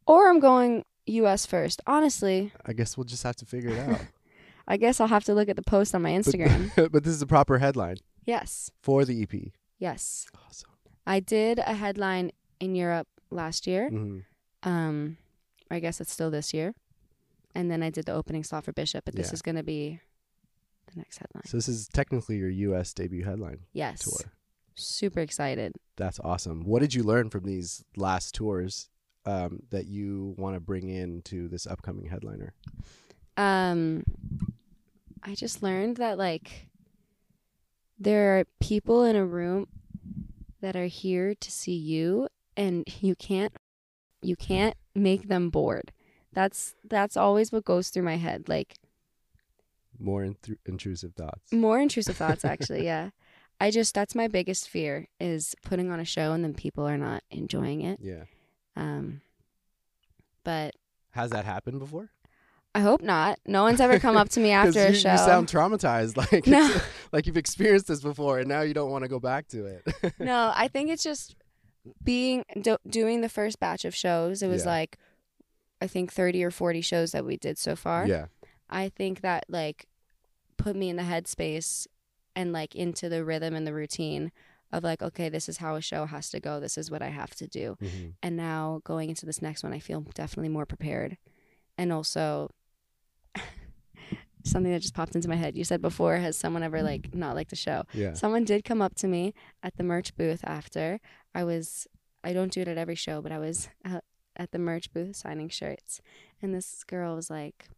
or 0.06 0.28
I'm 0.28 0.40
going 0.40 0.84
U.S. 1.06 1.46
first. 1.46 1.80
Honestly, 1.86 2.52
I 2.66 2.72
guess 2.74 2.96
we'll 2.96 3.04
just 3.04 3.22
have 3.22 3.36
to 3.36 3.46
figure 3.46 3.70
it 3.70 3.78
out. 3.78 4.00
I 4.68 4.76
guess 4.76 5.00
I'll 5.00 5.08
have 5.08 5.24
to 5.24 5.34
look 5.34 5.48
at 5.48 5.56
the 5.56 5.62
post 5.62 5.94
on 5.94 6.02
my 6.02 6.10
Instagram. 6.10 6.70
But, 6.76 6.92
but 6.92 7.02
this 7.04 7.14
is 7.14 7.22
a 7.22 7.26
proper 7.26 7.58
headline 7.58 7.96
yes, 8.26 8.70
for 8.82 9.04
the 9.04 9.22
EP. 9.22 9.50
yes, 9.78 10.26
Awesome. 10.46 10.70
I 11.06 11.18
did 11.20 11.58
a 11.58 11.74
headline 11.74 12.30
in 12.60 12.74
Europe 12.76 13.08
last 13.30 13.66
year. 13.66 13.90
Mhm. 13.90 14.22
Um, 14.62 15.16
I 15.70 15.80
guess 15.80 16.00
it's 16.00 16.12
still 16.12 16.30
this 16.30 16.52
year. 16.54 16.74
And 17.54 17.70
then 17.70 17.82
I 17.82 17.90
did 17.90 18.06
the 18.06 18.12
opening 18.12 18.44
slot 18.44 18.64
for 18.64 18.72
Bishop, 18.72 19.04
but 19.04 19.14
this 19.14 19.28
Yeah. 19.28 19.34
is 19.34 19.42
going 19.42 19.56
to 19.56 19.62
be 19.62 20.00
the 20.86 20.98
next 20.98 21.18
headline. 21.18 21.44
So 21.46 21.56
this 21.56 21.68
is 21.68 21.88
technically 21.88 22.36
your 22.36 22.48
U.S. 22.50 22.92
debut 22.94 23.24
headline 23.24 23.60
yes. 23.72 24.00
tour. 24.00 24.30
Super 24.76 25.20
excited. 25.20 25.74
That's 25.96 26.20
awesome. 26.20 26.64
What 26.64 26.80
did 26.80 26.94
you 26.94 27.02
learn 27.02 27.28
from 27.30 27.44
these 27.44 27.84
last 27.96 28.34
tours 28.34 28.88
um, 29.26 29.60
that 29.70 29.86
you 29.86 30.34
want 30.38 30.54
to 30.56 30.60
bring 30.60 30.88
in 30.88 31.22
to 31.22 31.48
this 31.48 31.66
upcoming 31.66 32.06
headliner? 32.06 32.54
Um, 33.36 34.04
I 35.22 35.34
just 35.34 35.62
learned 35.62 35.96
that, 35.96 36.18
like, 36.18 36.68
there 37.98 38.38
are 38.38 38.44
people 38.60 39.04
in 39.04 39.16
a 39.16 39.26
room 39.26 39.66
that 40.60 40.76
are 40.76 40.86
here 40.86 41.34
to 41.34 41.50
see 41.50 41.74
you, 41.74 42.28
and 42.56 42.84
you 43.00 43.14
can't, 43.14 43.52
you 44.22 44.36
can't 44.36 44.76
make 44.94 45.28
them 45.28 45.50
bored. 45.50 45.92
That's 46.32 46.74
that's 46.88 47.16
always 47.16 47.50
what 47.52 47.64
goes 47.64 47.88
through 47.88 48.04
my 48.04 48.16
head. 48.16 48.48
Like, 48.48 48.74
More 49.98 50.22
intru- 50.22 50.58
intrusive 50.66 51.14
thoughts. 51.14 51.52
More 51.52 51.78
intrusive 51.80 52.16
thoughts, 52.22 52.44
actually. 52.44 52.84
Yeah. 52.84 53.10
I 53.62 53.70
just, 53.70 53.94
that's 53.94 54.14
my 54.14 54.26
biggest 54.26 54.68
fear 54.70 55.06
is 55.20 55.54
putting 55.62 55.90
on 55.90 56.00
a 56.00 56.04
show 56.04 56.32
and 56.32 56.42
then 56.42 56.54
people 56.54 56.88
are 56.88 56.96
not 56.96 57.22
enjoying 57.30 57.82
it. 57.82 57.98
Yeah. 58.00 58.24
Um, 58.74 59.20
but 60.44 60.74
Has 61.10 61.30
that 61.30 61.44
happened 61.44 61.78
before? 61.78 62.10
I 62.74 62.80
hope 62.80 63.02
not. 63.02 63.38
No 63.46 63.62
one's 63.64 63.80
ever 63.80 63.98
come 63.98 64.16
up 64.16 64.28
to 64.30 64.40
me 64.40 64.50
after 64.62 64.78
a 64.86 64.94
show. 64.94 65.12
you 65.12 65.18
sound 65.18 65.48
traumatized, 65.48 66.16
like 66.32 66.46
No. 66.46 66.74
like 67.12 67.26
you've 67.26 67.36
experienced 67.36 67.88
this 67.88 68.00
before, 68.00 68.38
and 68.38 68.48
now 68.48 68.60
you 68.62 68.72
don't 68.72 68.90
want 68.90 69.02
to 69.02 69.08
go 69.08 69.20
back 69.20 69.48
to 69.48 69.66
it. 69.66 70.14
no, 70.18 70.52
I 70.54 70.68
think 70.68 70.88
it's 70.88 71.02
just 71.02 71.34
being, 72.02 72.44
do, 72.62 72.76
doing 72.88 73.20
the 73.20 73.28
first 73.28 73.58
batch 73.60 73.84
of 73.84 73.94
shows. 73.94 74.42
It 74.42 74.48
was 74.48 74.62
Yeah. 74.64 74.70
like, 74.70 74.98
I 75.80 75.86
think 75.86 76.12
30 76.12 76.44
or 76.44 76.50
40 76.50 76.80
shows 76.80 77.12
that 77.12 77.24
we 77.24 77.36
did 77.36 77.58
so 77.58 77.74
far. 77.76 78.06
yeah. 78.06 78.26
I 78.68 78.88
think 78.88 79.20
that 79.22 79.46
like 79.48 79.86
put 80.56 80.76
me 80.76 80.88
in 80.90 80.96
the 80.96 81.02
headspace 81.02 81.86
and 82.36 82.52
like 82.52 82.74
into 82.76 83.08
the 83.08 83.24
rhythm 83.24 83.54
and 83.54 83.66
the 83.66 83.72
routine 83.74 84.30
of 84.72 84.84
like, 84.84 85.02
okay, 85.02 85.28
this 85.28 85.48
is 85.48 85.56
how 85.56 85.74
a 85.74 85.80
show 85.80 86.06
has 86.06 86.30
to 86.30 86.38
go. 86.38 86.60
This 86.60 86.78
is 86.78 86.90
what 86.90 87.02
I 87.02 87.08
have 87.08 87.34
to 87.36 87.48
do. 87.48 87.76
Mhm. 87.82 88.12
And 88.22 88.36
now 88.36 88.80
going 88.84 89.08
into 89.08 89.26
this 89.26 89.42
next 89.42 89.64
one, 89.64 89.72
I 89.72 89.80
feel 89.80 90.02
definitely 90.14 90.50
more 90.50 90.66
prepared. 90.66 91.16
And 91.76 91.92
also, 91.92 92.50
something 94.44 94.72
that 94.72 94.80
just 94.82 94.94
popped 94.94 95.14
into 95.14 95.28
my 95.28 95.36
head. 95.36 95.56
You 95.56 95.64
said 95.64 95.82
before, 95.82 96.16
has 96.16 96.36
someone 96.36 96.62
ever 96.62 96.82
like 96.82 97.14
not 97.14 97.34
liked 97.34 97.50
the 97.50 97.56
show? 97.56 97.84
Yeah. 97.92 98.14
Someone 98.14 98.44
did 98.44 98.64
come 98.64 98.80
up 98.80 98.94
to 98.96 99.08
me 99.08 99.34
at 99.62 99.76
the 99.76 99.82
merch 99.82 100.14
booth 100.16 100.40
after. 100.44 101.00
I 101.34 101.44
was, 101.44 101.86
I 102.24 102.32
don't 102.32 102.52
do 102.52 102.60
it 102.60 102.68
at 102.68 102.78
every 102.78 102.94
show, 102.94 103.20
but 103.20 103.32
I 103.32 103.38
was 103.38 103.68
out 103.84 104.04
at 104.40 104.52
the 104.52 104.58
merch 104.58 104.92
booth 104.92 105.16
signing 105.16 105.50
shirts. 105.50 106.00
And 106.40 106.54
this 106.54 106.82
girl 106.84 107.14
was 107.14 107.28
like, 107.28 107.68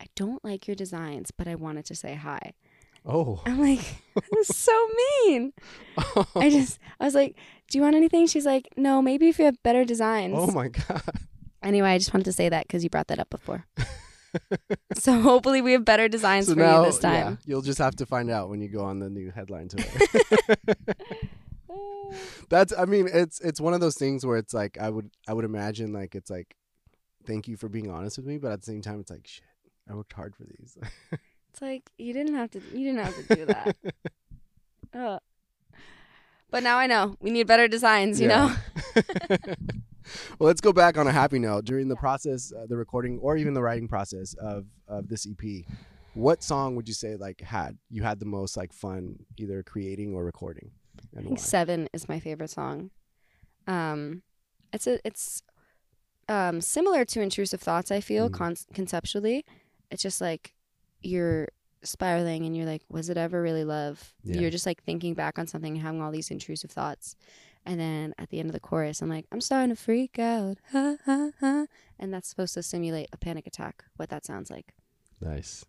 I 0.00 0.06
don't 0.14 0.42
like 0.44 0.68
your 0.68 0.76
designs, 0.76 1.32
but 1.32 1.48
I 1.48 1.56
wanted 1.56 1.84
to 1.86 1.96
say 1.96 2.14
hi. 2.14 2.52
Oh. 3.04 3.42
I'm 3.44 3.60
like, 3.60 3.80
that's 4.14 4.56
so 4.56 4.72
mean. 5.26 5.52
I 6.36 6.50
just, 6.50 6.78
I 7.00 7.04
was 7.04 7.16
like, 7.16 7.36
do 7.68 7.78
you 7.78 7.82
want 7.82 7.96
anything? 7.96 8.28
She's 8.28 8.46
like, 8.46 8.68
no, 8.76 9.02
maybe 9.02 9.28
if 9.28 9.40
you 9.40 9.44
have 9.46 9.60
better 9.64 9.84
designs. 9.84 10.34
Oh 10.36 10.52
my 10.52 10.68
god. 10.68 11.02
Anyway, 11.62 11.88
I 11.88 11.98
just 11.98 12.14
wanted 12.14 12.24
to 12.26 12.32
say 12.32 12.48
that 12.48 12.68
because 12.68 12.84
you 12.84 12.90
brought 12.90 13.08
that 13.08 13.18
up 13.18 13.30
before. 13.30 13.66
so 14.94 15.20
hopefully 15.20 15.60
we 15.60 15.72
have 15.72 15.84
better 15.84 16.06
designs 16.06 16.46
so 16.46 16.54
for 16.54 16.60
now, 16.60 16.80
you 16.80 16.86
this 16.86 17.00
yeah, 17.02 17.24
time. 17.24 17.38
you'll 17.44 17.62
just 17.62 17.78
have 17.78 17.96
to 17.96 18.06
find 18.06 18.30
out 18.30 18.48
when 18.48 18.60
you 18.60 18.68
go 18.68 18.84
on 18.84 19.00
the 19.00 19.10
new 19.10 19.32
headline 19.32 19.66
tour. 19.66 19.84
That's 22.48 22.72
I 22.76 22.84
mean, 22.86 23.08
it's 23.12 23.40
it's 23.40 23.60
one 23.60 23.74
of 23.74 23.80
those 23.80 23.96
things 23.96 24.24
where 24.24 24.36
it's 24.38 24.54
like 24.54 24.78
I 24.80 24.88
would 24.90 25.10
I 25.28 25.32
would 25.34 25.44
imagine 25.44 25.92
like 25.92 26.14
it's 26.14 26.30
like 26.30 26.56
thank 27.26 27.46
you 27.48 27.56
for 27.56 27.68
being 27.68 27.90
honest 27.90 28.16
with 28.16 28.26
me, 28.26 28.38
but 28.38 28.52
at 28.52 28.60
the 28.60 28.66
same 28.66 28.80
time 28.82 29.00
it's 29.00 29.10
like 29.10 29.26
shit. 29.26 29.44
I 29.90 29.94
worked 29.94 30.12
hard 30.12 30.34
for 30.34 30.44
these. 30.44 30.76
It's 31.50 31.62
like 31.62 31.90
you 31.96 32.12
didn't 32.12 32.34
have 32.34 32.50
to. 32.52 32.60
You 32.72 32.84
didn't 32.92 33.04
have 33.04 33.16
to 33.26 33.34
do 33.36 33.46
that. 33.46 33.76
Ugh. 34.94 35.20
But 36.50 36.62
now 36.62 36.78
I 36.78 36.86
know 36.86 37.16
we 37.20 37.30
need 37.30 37.46
better 37.46 37.66
designs. 37.68 38.20
You 38.20 38.28
Yeah. 38.28 38.54
know. 38.96 39.42
well, 40.38 40.46
let's 40.46 40.60
go 40.60 40.72
back 40.72 40.96
on 40.98 41.06
a 41.06 41.12
happy 41.12 41.38
note. 41.38 41.64
During 41.64 41.88
the 41.88 41.96
process, 41.96 42.52
uh, 42.52 42.66
the 42.66 42.76
recording, 42.76 43.18
or 43.20 43.36
even 43.36 43.54
the 43.54 43.62
writing 43.62 43.88
process 43.88 44.34
of 44.34 44.66
of 44.86 45.08
this 45.08 45.26
EP, 45.26 45.64
what 46.14 46.42
song 46.42 46.76
would 46.76 46.86
you 46.86 46.94
say 46.94 47.16
like 47.16 47.40
had 47.40 47.76
you 47.90 48.02
had 48.02 48.20
the 48.20 48.26
most 48.26 48.56
like 48.56 48.72
fun 48.72 49.16
either 49.38 49.62
creating 49.62 50.14
or 50.14 50.24
recording? 50.24 50.70
I 51.16 51.20
think 51.20 51.30
why? 51.30 51.36
Seven 51.36 51.88
is 51.92 52.08
my 52.08 52.20
favorite 52.20 52.50
song. 52.50 52.90
Um, 53.66 54.22
it's 54.72 54.86
a 54.86 54.98
it's 55.06 55.42
um 56.28 56.60
similar 56.60 57.04
to 57.06 57.20
Intrusive 57.20 57.60
Thoughts. 57.60 57.90
I 57.90 58.00
feel 58.00 58.28
Mm. 58.28 58.32
con- 58.34 58.56
conceptually, 58.74 59.44
it's 59.90 60.02
just 60.02 60.20
like 60.20 60.54
you're 61.00 61.48
spiraling 61.82 62.44
and 62.44 62.56
you're 62.56 62.66
like, 62.66 62.82
was 62.88 63.08
it 63.08 63.16
ever 63.16 63.40
really 63.40 63.64
love? 63.64 64.12
Yeah. 64.24 64.40
You're 64.40 64.50
just 64.50 64.66
like 64.66 64.82
thinking 64.82 65.14
back 65.14 65.38
on 65.38 65.46
something 65.46 65.74
and 65.74 65.82
having 65.82 66.02
all 66.02 66.10
these 66.10 66.30
intrusive 66.30 66.70
thoughts. 66.70 67.14
And 67.64 67.78
then 67.78 68.14
at 68.18 68.30
the 68.30 68.40
end 68.40 68.48
of 68.48 68.52
the 68.52 68.60
chorus, 68.60 69.00
I'm 69.02 69.08
like, 69.08 69.26
I'm 69.30 69.40
starting 69.40 69.70
to 69.74 69.76
freak 69.80 70.18
out. 70.18 70.58
Ha, 70.72 70.96
ha, 71.04 71.30
ha. 71.40 71.66
And 71.98 72.12
that's 72.12 72.28
supposed 72.28 72.54
to 72.54 72.62
simulate 72.62 73.08
a 73.12 73.16
panic 73.16 73.46
attack, 73.46 73.84
what 73.96 74.08
that 74.08 74.24
sounds 74.24 74.50
like. 74.50 74.74
Nice. 75.20 75.64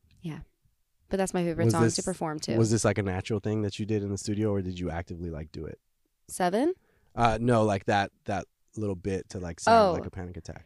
But 1.09 1.17
that's 1.17 1.33
my 1.33 1.43
favorite 1.43 1.65
Was 1.65 1.73
song 1.73 1.83
this- 1.83 1.95
to 1.95 2.03
perform 2.03 2.39
to. 2.41 2.57
Was 2.57 2.71
this 2.71 2.85
like 2.85 2.97
a 2.97 3.03
natural 3.03 3.39
thing 3.39 3.61
that 3.63 3.79
you 3.79 3.85
did 3.85 4.03
in 4.03 4.09
the 4.09 4.17
studio, 4.17 4.51
or 4.51 4.61
did 4.61 4.79
you 4.79 4.89
actively 4.91 5.29
like 5.29 5.51
do 5.51 5.65
it? 5.65 5.79
Seven? 6.27 6.73
Uh, 7.15 7.37
no, 7.41 7.63
like 7.63 7.85
that 7.85 8.11
that 8.25 8.45
little 8.77 8.95
bit 8.95 9.27
to 9.29 9.39
like 9.39 9.59
sound 9.59 9.89
Oh. 9.89 9.93
like 9.93 10.05
a 10.05 10.11
panic 10.11 10.37
attack. 10.37 10.65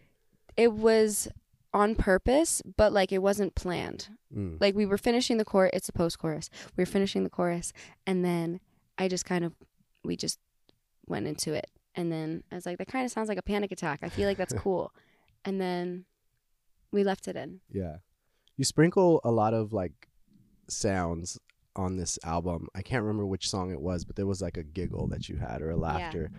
It 0.58 0.74
was 0.74 1.28
on 1.74 1.96
purpose, 1.96 2.62
but 2.78 2.92
like 2.94 3.12
it 3.12 3.20
wasn't 3.20 3.56
planned. 3.56 4.10
Mm. 4.36 4.60
Like 4.60 4.76
we 4.76 4.86
were 4.86 4.98
finishing 4.98 5.38
the 5.38 5.46
chorus. 5.46 5.72
It's 5.74 5.90
a 5.90 5.94
post 5.94 6.20
chorus. 6.20 6.50
We 6.76 6.82
were 6.82 6.86
finishing 6.86 7.24
the 7.24 7.30
chorus, 7.30 7.72
and 8.06 8.24
then 8.24 8.60
I 8.98 9.08
just 9.08 9.26
kind 9.26 9.44
of, 9.46 9.54
we 10.04 10.16
just 10.18 10.38
went 11.08 11.26
into 11.26 11.54
it, 11.54 11.72
and 11.96 12.12
then 12.12 12.44
I 12.52 12.56
was 12.56 12.66
like, 12.66 12.78
that 12.78 12.88
kind 12.88 13.06
of 13.06 13.12
sounds 13.12 13.30
like 13.30 13.38
a 13.40 13.42
panic 13.44 13.72
attack. 13.72 14.00
I 14.04 14.10
feel 14.10 14.28
like 14.28 14.38
that's 14.38 14.54
cool, 14.58 14.94
and 15.46 15.60
then 15.60 16.06
we 16.92 17.04
left 17.04 17.28
it 17.28 17.36
in. 17.36 17.62
Yeah. 17.72 17.98
You 18.58 18.66
sprinkle 18.66 19.20
a 19.24 19.32
lot 19.32 19.54
of 19.56 19.74
like 19.74 20.10
sounds 20.68 21.40
on 21.76 21.98
this 21.98 22.20
album. 22.24 22.68
I 22.76 22.82
can't 22.82 23.02
remember 23.04 23.26
which 23.26 23.50
song 23.50 23.72
it 23.72 23.82
was, 23.82 24.06
but 24.06 24.16
there 24.16 24.28
was 24.28 24.42
like 24.42 24.58
a 24.58 24.64
giggle 24.64 25.08
that 25.08 25.28
you 25.30 25.38
had 25.38 25.62
or 25.62 25.72
a 25.72 25.78
laughter. 25.78 26.30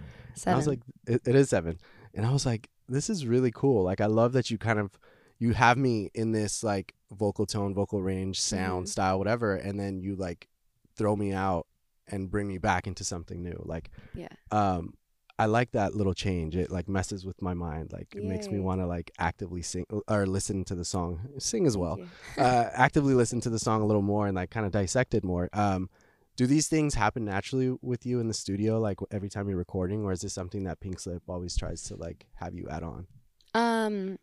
And 0.47 0.55
I 0.55 0.57
was 0.57 0.67
like, 0.69 0.81
it, 1.07 1.23
it 1.27 1.35
is 1.35 1.51
seven. 1.51 1.79
And 2.15 2.25
I 2.25 2.31
was 2.33 2.47
like, 2.47 2.69
this 2.89 3.11
is 3.11 3.27
really 3.27 3.51
cool. 3.51 3.83
Like, 3.83 4.01
I 4.01 4.07
love 4.07 4.33
that 4.35 4.51
you 4.51 4.59
kind 4.59 4.79
of, 4.79 4.91
you 5.39 5.53
have 5.55 5.77
me 5.77 6.11
in 6.15 6.33
this 6.33 6.63
like 6.63 6.95
vocal 7.11 7.47
tone, 7.47 7.75
vocal 7.75 8.01
range, 8.03 8.41
sound, 8.41 8.87
Mhm. 8.87 8.89
style, 8.91 9.19
whatever. 9.19 9.55
And 9.57 9.79
then 9.79 9.99
you 10.01 10.15
like 10.17 10.49
throw 10.97 11.17
me 11.17 11.33
out 11.33 11.67
and 12.07 12.31
bring 12.31 12.47
me 12.47 12.59
back 12.59 12.87
into 12.87 13.03
something 13.05 13.43
new. 13.43 13.61
Like, 13.65 13.91
Yeah. 14.15 14.29
um, 14.51 14.95
I 15.39 15.47
like 15.47 15.73
that 15.73 15.95
little 15.95 16.15
change. 16.15 16.55
It 16.57 16.71
like 16.71 16.89
messes 16.89 17.27
with 17.27 17.43
my 17.43 17.55
mind. 17.55 17.93
Like 17.93 18.15
it 18.15 18.23
makes 18.23 18.51
me 18.53 18.61
want 18.61 18.81
to 18.81 18.87
like 18.87 19.11
actively 19.19 19.63
sing 19.63 19.85
or 20.09 20.27
listen 20.27 20.65
to 20.65 20.75
the 20.75 20.85
song, 20.85 21.21
sing 21.39 21.67
as 21.67 21.77
well 21.77 21.99
uh, 22.39 22.67
actively 22.73 23.15
listen 23.15 23.41
to 23.41 23.51
the 23.51 23.59
song 23.59 23.83
a 23.83 23.87
little 23.87 24.03
more 24.03 24.27
and 24.27 24.37
like 24.37 24.51
kind 24.51 24.65
of 24.65 24.73
dissect 24.73 25.15
it 25.15 25.25
more. 25.25 25.49
Um, 25.53 25.91
do 26.37 26.47
these 26.47 26.67
things 26.69 26.95
happen 26.95 27.25
naturally 27.25 27.77
with 27.81 28.05
you 28.07 28.19
in 28.21 28.27
the 28.29 28.35
studio, 28.35 28.79
like 28.81 28.99
every 29.11 29.29
time 29.29 29.49
you're 29.49 29.59
recording, 29.59 30.05
or 30.05 30.13
is 30.13 30.21
this 30.21 30.33
something 30.33 30.65
that 30.65 30.81
Pink 30.81 30.99
Slip 30.99 31.23
always 31.29 31.57
tries 31.57 31.83
to 31.85 31.97
like 31.97 32.27
have 32.37 32.55
you 32.55 32.67
add 32.69 32.83
on? 32.83 33.07
Um, 33.55 34.19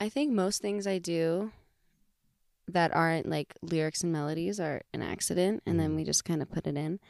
I 0.00 0.08
think 0.10 0.32
most 0.32 0.60
things 0.60 0.86
I 0.86 0.98
do 0.98 1.52
that 2.66 2.94
aren't 2.94 3.28
like 3.28 3.54
lyrics 3.62 4.02
and 4.02 4.12
melodies 4.12 4.60
are 4.60 4.82
an 4.92 5.02
accident, 5.02 5.62
and 5.66 5.80
then 5.80 5.92
Mhm. 5.92 5.96
we 5.96 6.04
just 6.04 6.24
kind 6.24 6.42
of 6.42 6.50
put 6.50 6.66
it 6.66 6.76
in, 6.76 7.00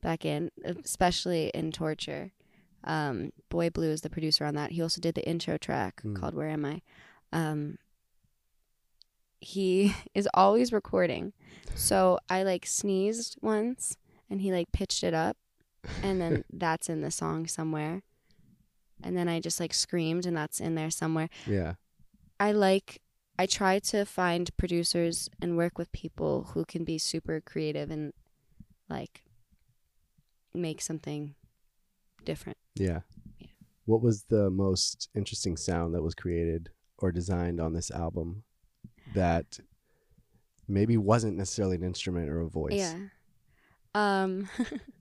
back 0.00 0.24
in, 0.24 0.50
especially 0.64 1.50
in 1.54 1.70
Torture. 1.70 2.32
Um, 2.84 3.32
Boy 3.48 3.70
Blue 3.70 3.90
is 3.90 4.00
the 4.00 4.10
producer 4.10 4.44
on 4.44 4.54
that. 4.54 4.72
He 4.72 4.82
also 4.82 5.00
did 5.00 5.14
the 5.14 5.26
intro 5.28 5.56
track 5.56 6.02
Mm. 6.02 6.16
called 6.18 6.34
"Where 6.34 6.48
Am 6.48 6.64
I." 6.64 6.82
Um, 7.32 7.78
he 9.40 9.94
is 10.14 10.28
always 10.34 10.72
recording, 10.72 11.32
so 11.74 12.18
I 12.28 12.42
like 12.42 12.66
sneezed 12.66 13.36
once, 13.40 13.96
and 14.30 14.40
he 14.40 14.52
like 14.52 14.72
pitched 14.72 15.02
it 15.04 15.14
up, 15.14 15.36
and 16.02 16.20
then 16.20 16.44
that's 16.52 16.88
in 16.88 17.00
the 17.00 17.10
song 17.10 17.46
somewhere. 17.46 18.02
And 19.02 19.16
then 19.16 19.28
I 19.28 19.40
just 19.40 19.58
like 19.58 19.74
screamed, 19.74 20.26
and 20.26 20.36
that's 20.36 20.60
in 20.60 20.74
there 20.74 20.90
somewhere. 20.90 21.28
Yeah, 21.46 21.74
I 22.38 22.52
like 22.52 23.00
I 23.38 23.46
try 23.46 23.78
to 23.80 24.04
find 24.04 24.54
producers 24.56 25.28
and 25.40 25.56
work 25.56 25.78
with 25.78 25.90
people 25.92 26.50
who 26.54 26.64
can 26.64 26.84
be 26.84 26.98
super 26.98 27.40
creative 27.40 27.90
and 27.90 28.12
like 28.88 29.22
make 30.54 30.80
something 30.82 31.34
different. 32.24 32.58
yeah. 32.74 33.00
Yeah. 33.38 33.48
What 33.84 34.00
was 34.02 34.24
the 34.28 34.48
most 34.50 35.08
interesting 35.14 35.56
sound 35.56 35.94
that 35.94 36.02
was 36.02 36.14
created 36.14 36.70
or 36.98 37.10
designed 37.10 37.60
on 37.60 37.72
this 37.72 37.90
album 37.90 38.44
that 39.14 39.58
maybe 40.68 40.96
wasn't 40.96 41.36
necessarily 41.36 41.76
an 41.76 41.82
instrument 41.82 42.28
or 42.30 42.40
a 42.40 42.48
voice? 42.48 42.74
Yeah. 42.74 42.94
Um 43.94 44.48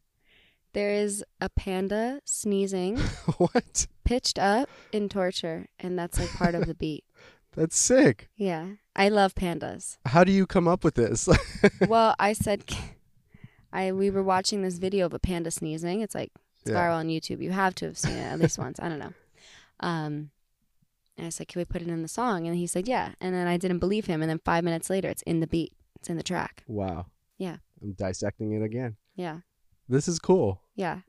there 0.74 0.90
is 0.92 1.24
a 1.40 1.50
panda 1.50 2.22
sneezing 2.26 2.98
what? 3.38 3.88
pitched 4.04 4.40
up 4.40 4.70
in 4.92 5.10
torture 5.10 5.68
and 5.80 5.98
that's 5.98 6.20
like 6.20 6.30
part 6.34 6.56
of 6.56 6.66
the 6.66 6.76
beat. 6.76 7.04
That's 7.54 7.78
sick. 7.78 8.30
Yeah. 8.38 8.66
I 8.96 9.10
love 9.10 9.36
pandas. 9.36 9.98
How 10.06 10.24
do 10.24 10.32
you 10.32 10.48
come 10.48 10.70
up 10.70 10.86
with 10.86 10.96
this? 10.96 11.28
well, 11.86 12.16
I 12.18 12.32
said 12.32 12.64
I 13.74 13.92
we 13.92 14.10
were 14.10 14.24
watching 14.24 14.62
this 14.62 14.78
video 14.78 15.06
of 15.06 15.14
a 15.14 15.20
panda 15.20 15.52
sneezing. 15.52 16.00
It's 16.00 16.16
like 16.16 16.32
it's 16.62 16.72
Yeah. 16.72 16.78
viral 16.78 16.96
on 16.96 17.08
YouTube. 17.08 17.42
You 17.42 17.52
have 17.52 17.76
to 17.76 17.86
have 17.86 17.98
seen 17.98 18.16
it 18.16 18.22
at 18.32 18.40
least 18.40 18.58
once. 18.58 18.80
I 18.80 18.90
don't 18.90 19.00
know. 19.00 19.14
Um, 19.80 20.30
and 21.18 21.28
I 21.28 21.30
said, 21.30 21.48
"Can 21.48 21.60
we 21.60 21.66
put 21.66 21.82
it 21.82 21.88
in 21.88 22.02
the 22.02 22.08
song?" 22.08 22.48
And 22.48 22.56
he 22.56 22.66
said, 22.68 22.88
"Yeah." 22.88 23.14
And 23.20 23.34
then 23.36 23.48
I 23.48 23.58
didn't 23.58 23.80
believe 23.80 24.06
him. 24.06 24.22
And 24.22 24.30
then 24.30 24.40
five 24.44 24.64
minutes 24.64 24.90
later, 24.90 25.08
it's 25.10 25.22
in 25.24 25.40
the 25.40 25.48
beat. 25.48 25.74
It's 25.98 26.10
in 26.10 26.18
the 26.18 26.24
track. 26.24 26.64
wow. 26.68 27.06
Yeah. 27.38 27.58
I'm 27.82 27.94
dissecting 27.94 28.54
it 28.54 28.62
again. 28.64 28.96
Yeah, 29.16 29.40
This 29.90 30.08
is 30.08 30.20
cool. 30.20 30.62
yeah, 30.76 31.00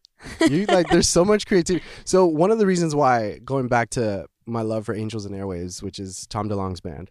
you 0.49 0.65
like 0.69 0.89
there's 0.89 1.09
so 1.09 1.25
much 1.25 1.47
creativity 1.47 1.85
so 2.05 2.27
one 2.27 2.51
of 2.51 2.59
the 2.59 2.67
reasons 2.67 2.95
why 2.95 3.39
going 3.45 3.69
back 3.69 3.91
to 3.91 4.27
my 4.47 4.63
love 4.63 4.87
for 4.87 4.95
angels 4.95 5.25
and 5.27 5.35
airwaves 5.35 5.83
which 5.83 5.99
is 5.99 6.27
Tom 6.29 6.49
DeLonge's 6.49 6.81
band 6.81 7.11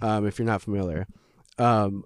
um, 0.00 0.26
if 0.26 0.38
you're 0.38 0.46
not 0.46 0.62
familiar 0.62 1.06
um, 1.58 2.04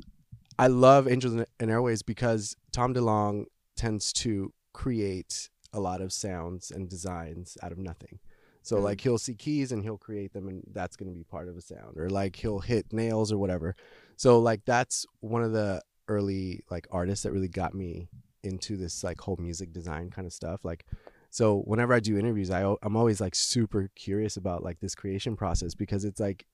i 0.59 0.67
love 0.67 1.07
angels 1.09 1.35
and- 1.35 1.47
airwaves 1.61 2.05
because 2.05 2.57
Tom 2.73 2.93
DeLonge 2.95 3.45
tends 3.77 4.13
to 4.15 4.53
create 4.73 5.49
a 5.77 5.81
lot 5.89 6.01
of 6.01 6.11
sounds 6.13 6.71
and 6.71 6.89
designs 6.89 7.49
out 7.63 7.73
of 7.73 7.79
nothing 7.79 8.19
so 8.63 8.77
Mm. 8.77 8.83
like 8.89 9.01
he'll 9.05 9.19
see 9.27 9.35
keys 9.35 9.71
and 9.73 9.83
he'll 9.85 9.99
create 10.09 10.33
them 10.33 10.49
and 10.49 10.63
that's 10.73 10.97
going 10.97 11.11
to 11.13 11.17
be 11.17 11.25
part 11.25 11.49
of 11.49 11.57
a 11.57 11.61
sound 11.73 11.97
or 11.97 12.09
like 12.21 12.35
he'll 12.37 12.61
hit 12.73 12.93
nails 12.93 13.31
or 13.33 13.39
whatever 13.39 13.77
so 14.17 14.31
like 14.49 14.63
that's 14.65 15.07
one 15.21 15.43
of 15.45 15.53
the 15.53 15.83
early 16.09 16.63
like 16.71 16.87
artists 16.91 17.23
that 17.25 17.33
really 17.33 17.49
got 17.63 17.73
me 17.75 18.09
into 18.43 18.77
this 18.77 19.05
like 19.05 19.21
whole 19.21 19.39
music 19.49 19.73
design 19.73 20.09
kind 20.11 20.27
of 20.27 20.33
stuff 20.33 20.61
like 20.65 20.85
so 21.31 21.61
whenever 21.71 21.93
i 21.95 22.01
do 22.01 22.17
interviews 22.19 22.51
i 22.51 22.63
i'm 22.83 22.97
always 22.97 23.21
like 23.21 23.35
super 23.35 23.91
curious 23.95 24.37
about 24.37 24.63
like 24.63 24.79
this 24.81 24.95
creation 24.95 25.37
process 25.37 25.75
because 25.75 26.05
it's 26.05 26.21
like 26.21 26.47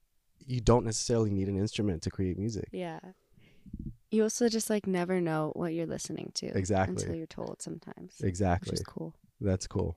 you 0.45 0.61
don't 0.61 0.85
necessarily 0.85 1.31
need 1.31 1.49
an 1.49 1.59
instrument 1.59 2.03
to 2.03 2.11
create 2.11 2.37
music 2.39 2.69
yeah. 2.73 2.99
You 4.12 4.25
also 4.25 4.48
just 4.51 4.68
like 4.70 4.87
never 4.87 5.20
know 5.22 5.53
what 5.57 5.72
you're 5.72 5.87
listening 5.87 6.31
to 6.35 6.46
Exactly. 6.57 7.03
until 7.03 7.14
you're 7.16 7.27
told 7.27 7.62
sometimes, 7.62 8.20
exactly 8.22 8.70
which 8.72 8.81
is 8.81 8.87
cool. 8.87 9.14
that's 9.40 9.66
cool 9.66 9.96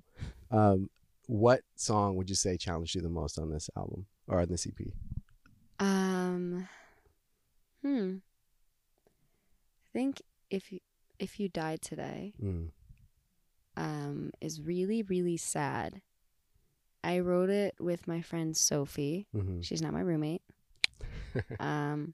um 0.51 0.89
what 1.27 1.61
song 1.75 2.15
would 2.15 2.29
you 2.29 2.35
say 2.35 2.55
challenged 2.55 2.95
you 2.95 3.01
the 3.01 3.09
most 3.09 3.37
on 3.37 3.49
this 3.51 3.69
album 3.75 4.05
or 4.27 4.39
on 4.41 4.47
this 4.47 4.65
ep 4.65 4.79
Um, 5.79 6.67
hmm. 7.81 8.15
I 9.85 9.89
think 9.91 10.21
if 10.49 10.71
you 10.71 10.79
if 11.19 11.39
you 11.39 11.49
died 11.49 11.81
today, 11.81 12.33
mm. 12.41 12.69
um, 13.77 14.31
is 14.41 14.61
really 14.61 15.03
really 15.03 15.37
sad. 15.37 16.01
I 17.03 17.19
wrote 17.19 17.49
it 17.49 17.75
with 17.79 18.07
my 18.07 18.21
friend 18.21 18.55
Sophie. 18.55 19.27
hmm 19.33 19.61
She's 19.61 19.81
not 19.81 19.93
my 19.93 20.01
roommate. 20.01 20.41
Um, 21.59 22.13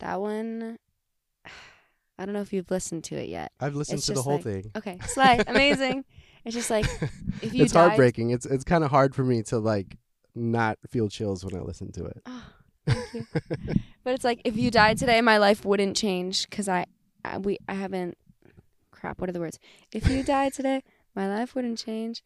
that 0.00 0.20
one, 0.20 0.78
I 2.18 2.24
don't 2.24 2.32
know 2.34 2.40
if 2.40 2.52
you've 2.52 2.70
listened 2.70 3.04
to 3.04 3.14
it 3.16 3.28
yet. 3.28 3.52
i've 3.60 3.76
listened 3.76 3.98
It's 3.98 4.06
to 4.06 4.14
the 4.14 4.22
whole 4.22 4.34
like- 4.34 4.44
thing 4.44 4.70
Okay, 4.76 4.98
slay, 5.06 5.38
amazing. 5.46 6.04
It's 6.44 6.54
just 6.54 6.70
like 6.70 6.84
if 7.42 7.54
you 7.54 7.64
it's 7.64 7.72
died- 7.72 7.88
heartbreaking 7.88 8.30
it's 8.30 8.46
it's 8.46 8.64
kind 8.64 8.82
of 8.84 8.90
hard 8.90 9.14
for 9.14 9.22
me 9.24 9.42
to 9.44 9.58
like 9.58 9.96
not 10.34 10.78
feel 10.88 11.08
chills 11.08 11.44
when 11.44 11.54
I 11.56 11.60
listen 11.64 11.90
to 11.92 12.04
it. 12.06 12.22
Oh, 12.26 12.44
thank 12.86 13.14
you. 13.14 13.26
but 14.04 14.14
it's 14.14 14.24
like 14.24 14.40
if 14.44 14.56
you 14.56 14.70
died 14.70 14.96
today, 14.98 15.20
my 15.20 15.38
life 15.38 15.64
wouldn't 15.64 15.96
change 15.96 16.48
because 16.48 16.68
I, 16.68 16.86
I 17.24 17.38
we 17.38 17.58
I 17.68 17.74
haven't. 17.74 18.16
Crap. 18.92 19.20
What 19.20 19.28
are 19.30 19.32
the 19.32 19.40
words? 19.40 19.58
If 19.92 20.08
you 20.08 20.22
died 20.24 20.52
today, 20.54 20.82
my 21.14 21.28
life 21.28 21.54
wouldn't 21.54 21.78
change. 21.78 22.22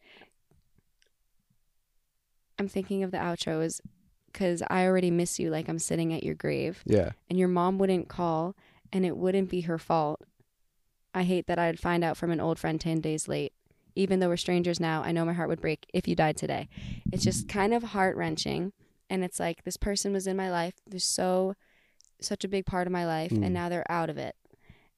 I'm 2.59 2.67
thinking 2.67 3.03
of 3.03 3.11
the 3.11 3.17
outro 3.17 3.63
is 3.63 3.81
because 4.33 4.63
I 4.69 4.85
already 4.85 5.11
miss 5.11 5.39
you. 5.39 5.49
Like 5.49 5.69
I'm 5.69 5.79
sitting 5.79 6.13
at 6.13 6.23
your 6.23 6.35
grave, 6.35 6.83
Yeah. 6.85 7.11
and 7.29 7.39
your 7.39 7.47
mom 7.47 7.77
wouldn't 7.77 8.09
call, 8.09 8.55
and 8.91 9.05
it 9.05 9.15
wouldn't 9.15 9.49
be 9.49 9.61
her 9.61 9.77
fault. 9.77 10.21
I 11.13 11.23
hate 11.23 11.45
that 11.47 11.59
I'd 11.59 11.79
find 11.79 12.03
out 12.03 12.17
from 12.17 12.31
an 12.31 12.41
old 12.41 12.57
friend 12.59 12.81
10 12.81 12.99
days 12.99 13.27
late. 13.27 13.53
Even 13.95 14.19
though 14.19 14.29
we're 14.29 14.37
strangers 14.37 14.79
now, 14.79 15.03
I 15.03 15.11
know 15.11 15.23
my 15.23 15.33
heart 15.33 15.49
would 15.49 15.61
break 15.61 15.85
if 15.93 16.07
you 16.07 16.15
died 16.15 16.35
today. 16.35 16.67
It's 17.11 17.23
just 17.23 17.47
kind 17.47 17.73
of 17.75 17.83
heart 17.83 18.17
wrenching. 18.17 18.73
And 19.09 19.23
it's 19.23 19.39
like 19.39 19.63
this 19.63 19.77
person 19.77 20.11
was 20.13 20.25
in 20.25 20.35
my 20.35 20.49
life. 20.49 20.73
They're 20.87 20.99
so, 20.99 21.53
such 22.19 22.43
a 22.43 22.47
big 22.47 22.65
part 22.65 22.87
of 22.87 22.93
my 22.93 23.05
life. 23.05 23.29
Mm. 23.31 23.45
And 23.45 23.53
now 23.53 23.69
they're 23.69 23.89
out 23.91 24.09
of 24.09 24.17
it. 24.17 24.35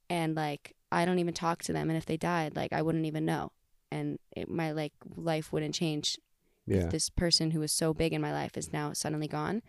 And 0.09 0.33
like, 0.35 0.73
I 0.93 1.03
don't 1.03 1.19
even 1.19 1.33
talk 1.33 1.61
to 1.63 1.73
them. 1.73 1.89
And 1.89 1.97
if 1.97 2.05
they 2.05 2.15
died, 2.15 2.55
like, 2.55 2.71
I 2.71 2.81
wouldn't 2.81 3.05
even 3.05 3.25
know. 3.25 3.51
And 3.91 4.17
it, 4.31 4.49
my 4.49 4.71
like 4.71 4.93
life 5.17 5.51
wouldn't 5.51 5.75
change 5.75 6.17
Yeah. 6.67 6.87
this 6.87 7.09
person 7.09 7.51
who 7.51 7.59
was 7.59 7.71
so 7.71 7.93
big 7.93 8.11
in 8.13 8.21
my 8.21 8.31
life 8.33 8.57
is 8.57 8.73
now 8.73 8.93
suddenly 8.93 9.27
gone. 9.27 9.61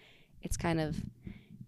It's 0.42 0.56
kind 0.56 0.80
of 0.80 1.02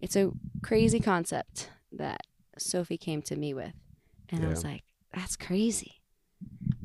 it's 0.01 0.15
a 0.15 0.31
crazy 0.63 0.99
concept 0.99 1.69
that 1.91 2.21
Sophie 2.57 2.97
came 2.97 3.21
to 3.23 3.35
me 3.35 3.53
with. 3.53 3.73
And 4.29 4.45
I 4.45 4.49
was 4.49 4.63
like, 4.63 4.83
that's 5.13 5.35
crazy. 5.35 6.01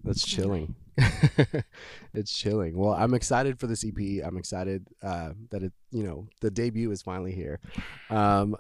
That's 0.03 0.25
chilling. 0.25 0.75
it's 2.15 2.33
chilling. 2.33 2.77
Well, 2.77 2.93
I'm 2.95 3.15
excited 3.15 3.59
for 3.59 3.67
this 3.67 3.85
EP. 3.85 4.25
I'm 4.25 4.37
excited 4.37 4.87
uh, 5.03 5.33
that 5.51 5.63
it, 5.63 5.73
you 5.91 6.03
know, 6.05 6.27
the 6.41 6.51
debut 6.51 6.91
is 6.91 7.03
finally 7.03 7.33
here. 7.33 7.61
Um, 8.11 8.57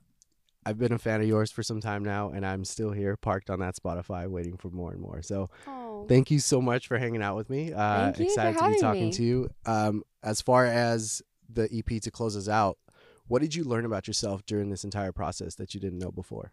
I've 0.67 0.79
been 0.79 0.93
a 0.93 0.99
fan 0.99 1.21
of 1.21 1.29
yours 1.29 1.51
for 1.51 1.63
some 1.63 1.81
time 1.81 2.03
now, 2.05 2.31
and 2.31 2.45
I'm 2.45 2.65
still 2.65 2.91
here, 2.91 3.17
parked 3.17 3.51
on 3.51 3.61
that 3.61 3.77
Spotify, 3.77 4.27
waiting 4.29 4.57
for 4.57 4.71
more 4.71 4.93
and 4.93 5.01
more. 5.01 5.21
So, 5.23 5.51
Oh. 5.67 5.84
Thank 6.09 6.31
you 6.31 6.39
so 6.39 6.61
much 6.61 6.87
for 6.87 6.99
hanging 6.99 7.23
out 7.23 7.37
with 7.37 7.51
me. 7.51 7.73
Uh, 7.73 8.13
Thank 8.13 8.19
you 8.19 8.25
for 8.35 8.49
excited 8.49 8.59
to 8.59 8.71
be 8.71 8.81
talking 8.81 9.07
me. 9.07 9.13
to 9.13 9.23
you. 9.23 9.51
Um, 9.67 10.03
as 10.23 10.41
far 10.41 10.67
as 10.67 11.23
the 11.53 11.69
EP 11.73 12.01
to 12.03 12.11
close 12.11 12.37
us 12.37 12.49
out, 12.49 12.79
what 13.27 13.43
did 13.43 13.55
you 13.55 13.65
learn 13.65 13.85
about 13.85 14.07
yourself 14.07 14.45
during 14.47 14.71
this 14.71 14.85
entire 14.85 15.13
process 15.13 15.55
that 15.57 15.75
you 15.75 15.81
didn't 15.81 15.99
know 15.99 16.11
before? 16.11 16.51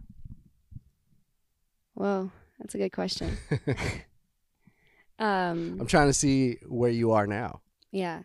Well, 1.96 2.32
that's 2.60 2.76
a 2.76 2.78
good 2.78 2.92
question. 2.92 3.38
um 5.20 5.78
I'm 5.80 5.88
trying 5.88 6.08
to 6.08 6.14
see 6.14 6.58
where 6.68 6.90
you 6.90 7.12
are 7.12 7.28
now. 7.28 7.62
Yeah. 7.92 8.24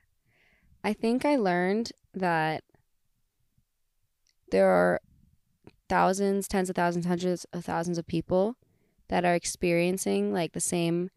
I 0.84 0.92
think 0.92 1.24
I 1.24 1.36
learned 1.36 1.92
that 2.14 2.62
there 4.50 4.68
are 4.68 5.00
thousands, 5.88 6.46
tens 6.46 6.70
of 6.70 6.76
thousands, 6.76 7.06
hundreds 7.06 7.44
of 7.52 7.64
thousands 7.64 7.98
of 7.98 8.06
people 8.06 8.56
that 9.08 9.24
are 9.24 9.34
experiencing 9.34 10.32
like 10.32 10.52
the 10.52 10.60
same 10.60 11.10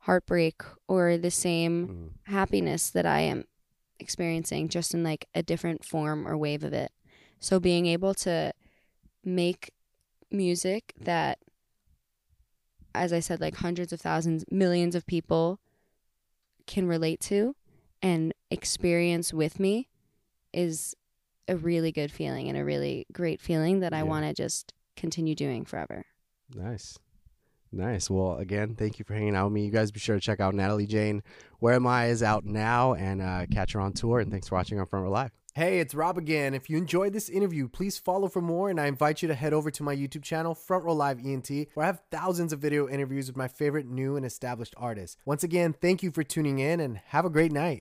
heartbreak 0.00 0.62
or 0.88 1.16
the 1.16 1.30
same 1.30 1.88
Mm, 1.88 2.32
happiness 2.32 2.90
that 2.90 3.06
I 3.06 3.20
am 3.20 3.44
experiencing, 3.98 4.68
just 4.68 4.94
in 4.94 5.02
like 5.04 5.26
a 5.34 5.42
different 5.42 5.84
form 5.84 6.26
or 6.26 6.36
wave 6.36 6.64
of 6.64 6.72
it. 6.72 6.90
So 7.38 7.60
being 7.60 7.86
able 7.86 8.14
to 8.14 8.52
make 9.24 9.72
music 10.30 10.94
that, 11.00 11.38
as 12.94 13.12
I 13.12 13.20
said, 13.20 13.40
like 13.40 13.56
hundreds 13.56 13.92
of 13.92 14.00
thousands, 14.00 14.44
millions 14.50 14.94
of 14.94 15.06
people 15.06 15.60
can 16.66 16.86
relate 16.86 17.20
to 17.20 17.54
and 18.02 18.32
experience 18.50 19.32
with 19.32 19.60
me 19.60 19.88
is 20.52 20.94
a 21.48 21.56
really 21.56 21.92
good 21.92 22.12
feeling 22.12 22.48
and 22.48 22.56
a 22.56 22.64
really 22.64 23.06
great 23.12 23.40
feeling 23.40 23.80
that 23.80 23.92
I 23.92 24.02
want 24.02 24.24
to 24.24 24.32
just 24.32 24.72
continue 24.96 25.34
doing 25.34 25.64
forever. 25.64 26.04
Nice. 26.54 26.98
Nice. 27.72 28.10
Well, 28.10 28.36
again, 28.36 28.74
thank 28.74 28.98
you 28.98 29.04
for 29.04 29.14
hanging 29.14 29.36
out 29.36 29.46
with 29.46 29.52
me. 29.52 29.64
You 29.64 29.70
guys 29.70 29.92
be 29.92 30.00
sure 30.00 30.16
to 30.16 30.20
check 30.20 30.40
out 30.40 30.54
Natalie 30.54 30.86
Jane. 30.86 31.22
Where 31.60 31.74
Am 31.74 31.86
I 31.86 32.06
is 32.06 32.22
out 32.22 32.44
now 32.44 32.94
and 32.94 33.22
uh, 33.22 33.46
catch 33.50 33.72
her 33.72 33.80
on 33.80 33.92
tour. 33.92 34.18
And 34.20 34.30
thanks 34.30 34.48
for 34.48 34.56
watching 34.56 34.80
on 34.80 34.86
Front 34.86 35.04
Row 35.04 35.10
Live. 35.10 35.30
Hey, 35.54 35.80
it's 35.80 35.94
Rob 35.94 36.16
again. 36.16 36.54
If 36.54 36.70
you 36.70 36.78
enjoyed 36.78 37.12
this 37.12 37.28
interview, 37.28 37.68
please 37.68 37.98
follow 37.98 38.28
for 38.28 38.40
more. 38.40 38.70
And 38.70 38.80
I 38.80 38.86
invite 38.86 39.20
you 39.22 39.28
to 39.28 39.34
head 39.34 39.52
over 39.52 39.70
to 39.70 39.82
my 39.82 39.94
YouTube 39.94 40.22
channel, 40.22 40.54
Front 40.54 40.84
Row 40.84 40.94
Live 40.94 41.18
ENT, 41.24 41.50
where 41.74 41.84
I 41.84 41.86
have 41.86 42.02
thousands 42.10 42.52
of 42.52 42.60
video 42.60 42.88
interviews 42.88 43.26
with 43.26 43.36
my 43.36 43.48
favorite 43.48 43.86
new 43.86 44.16
and 44.16 44.24
established 44.24 44.74
artists. 44.76 45.16
Once 45.24 45.44
again, 45.44 45.72
thank 45.72 46.02
you 46.02 46.10
for 46.10 46.22
tuning 46.22 46.60
in 46.60 46.80
and 46.80 46.98
have 47.08 47.24
a 47.24 47.30
great 47.30 47.52
night. 47.52 47.78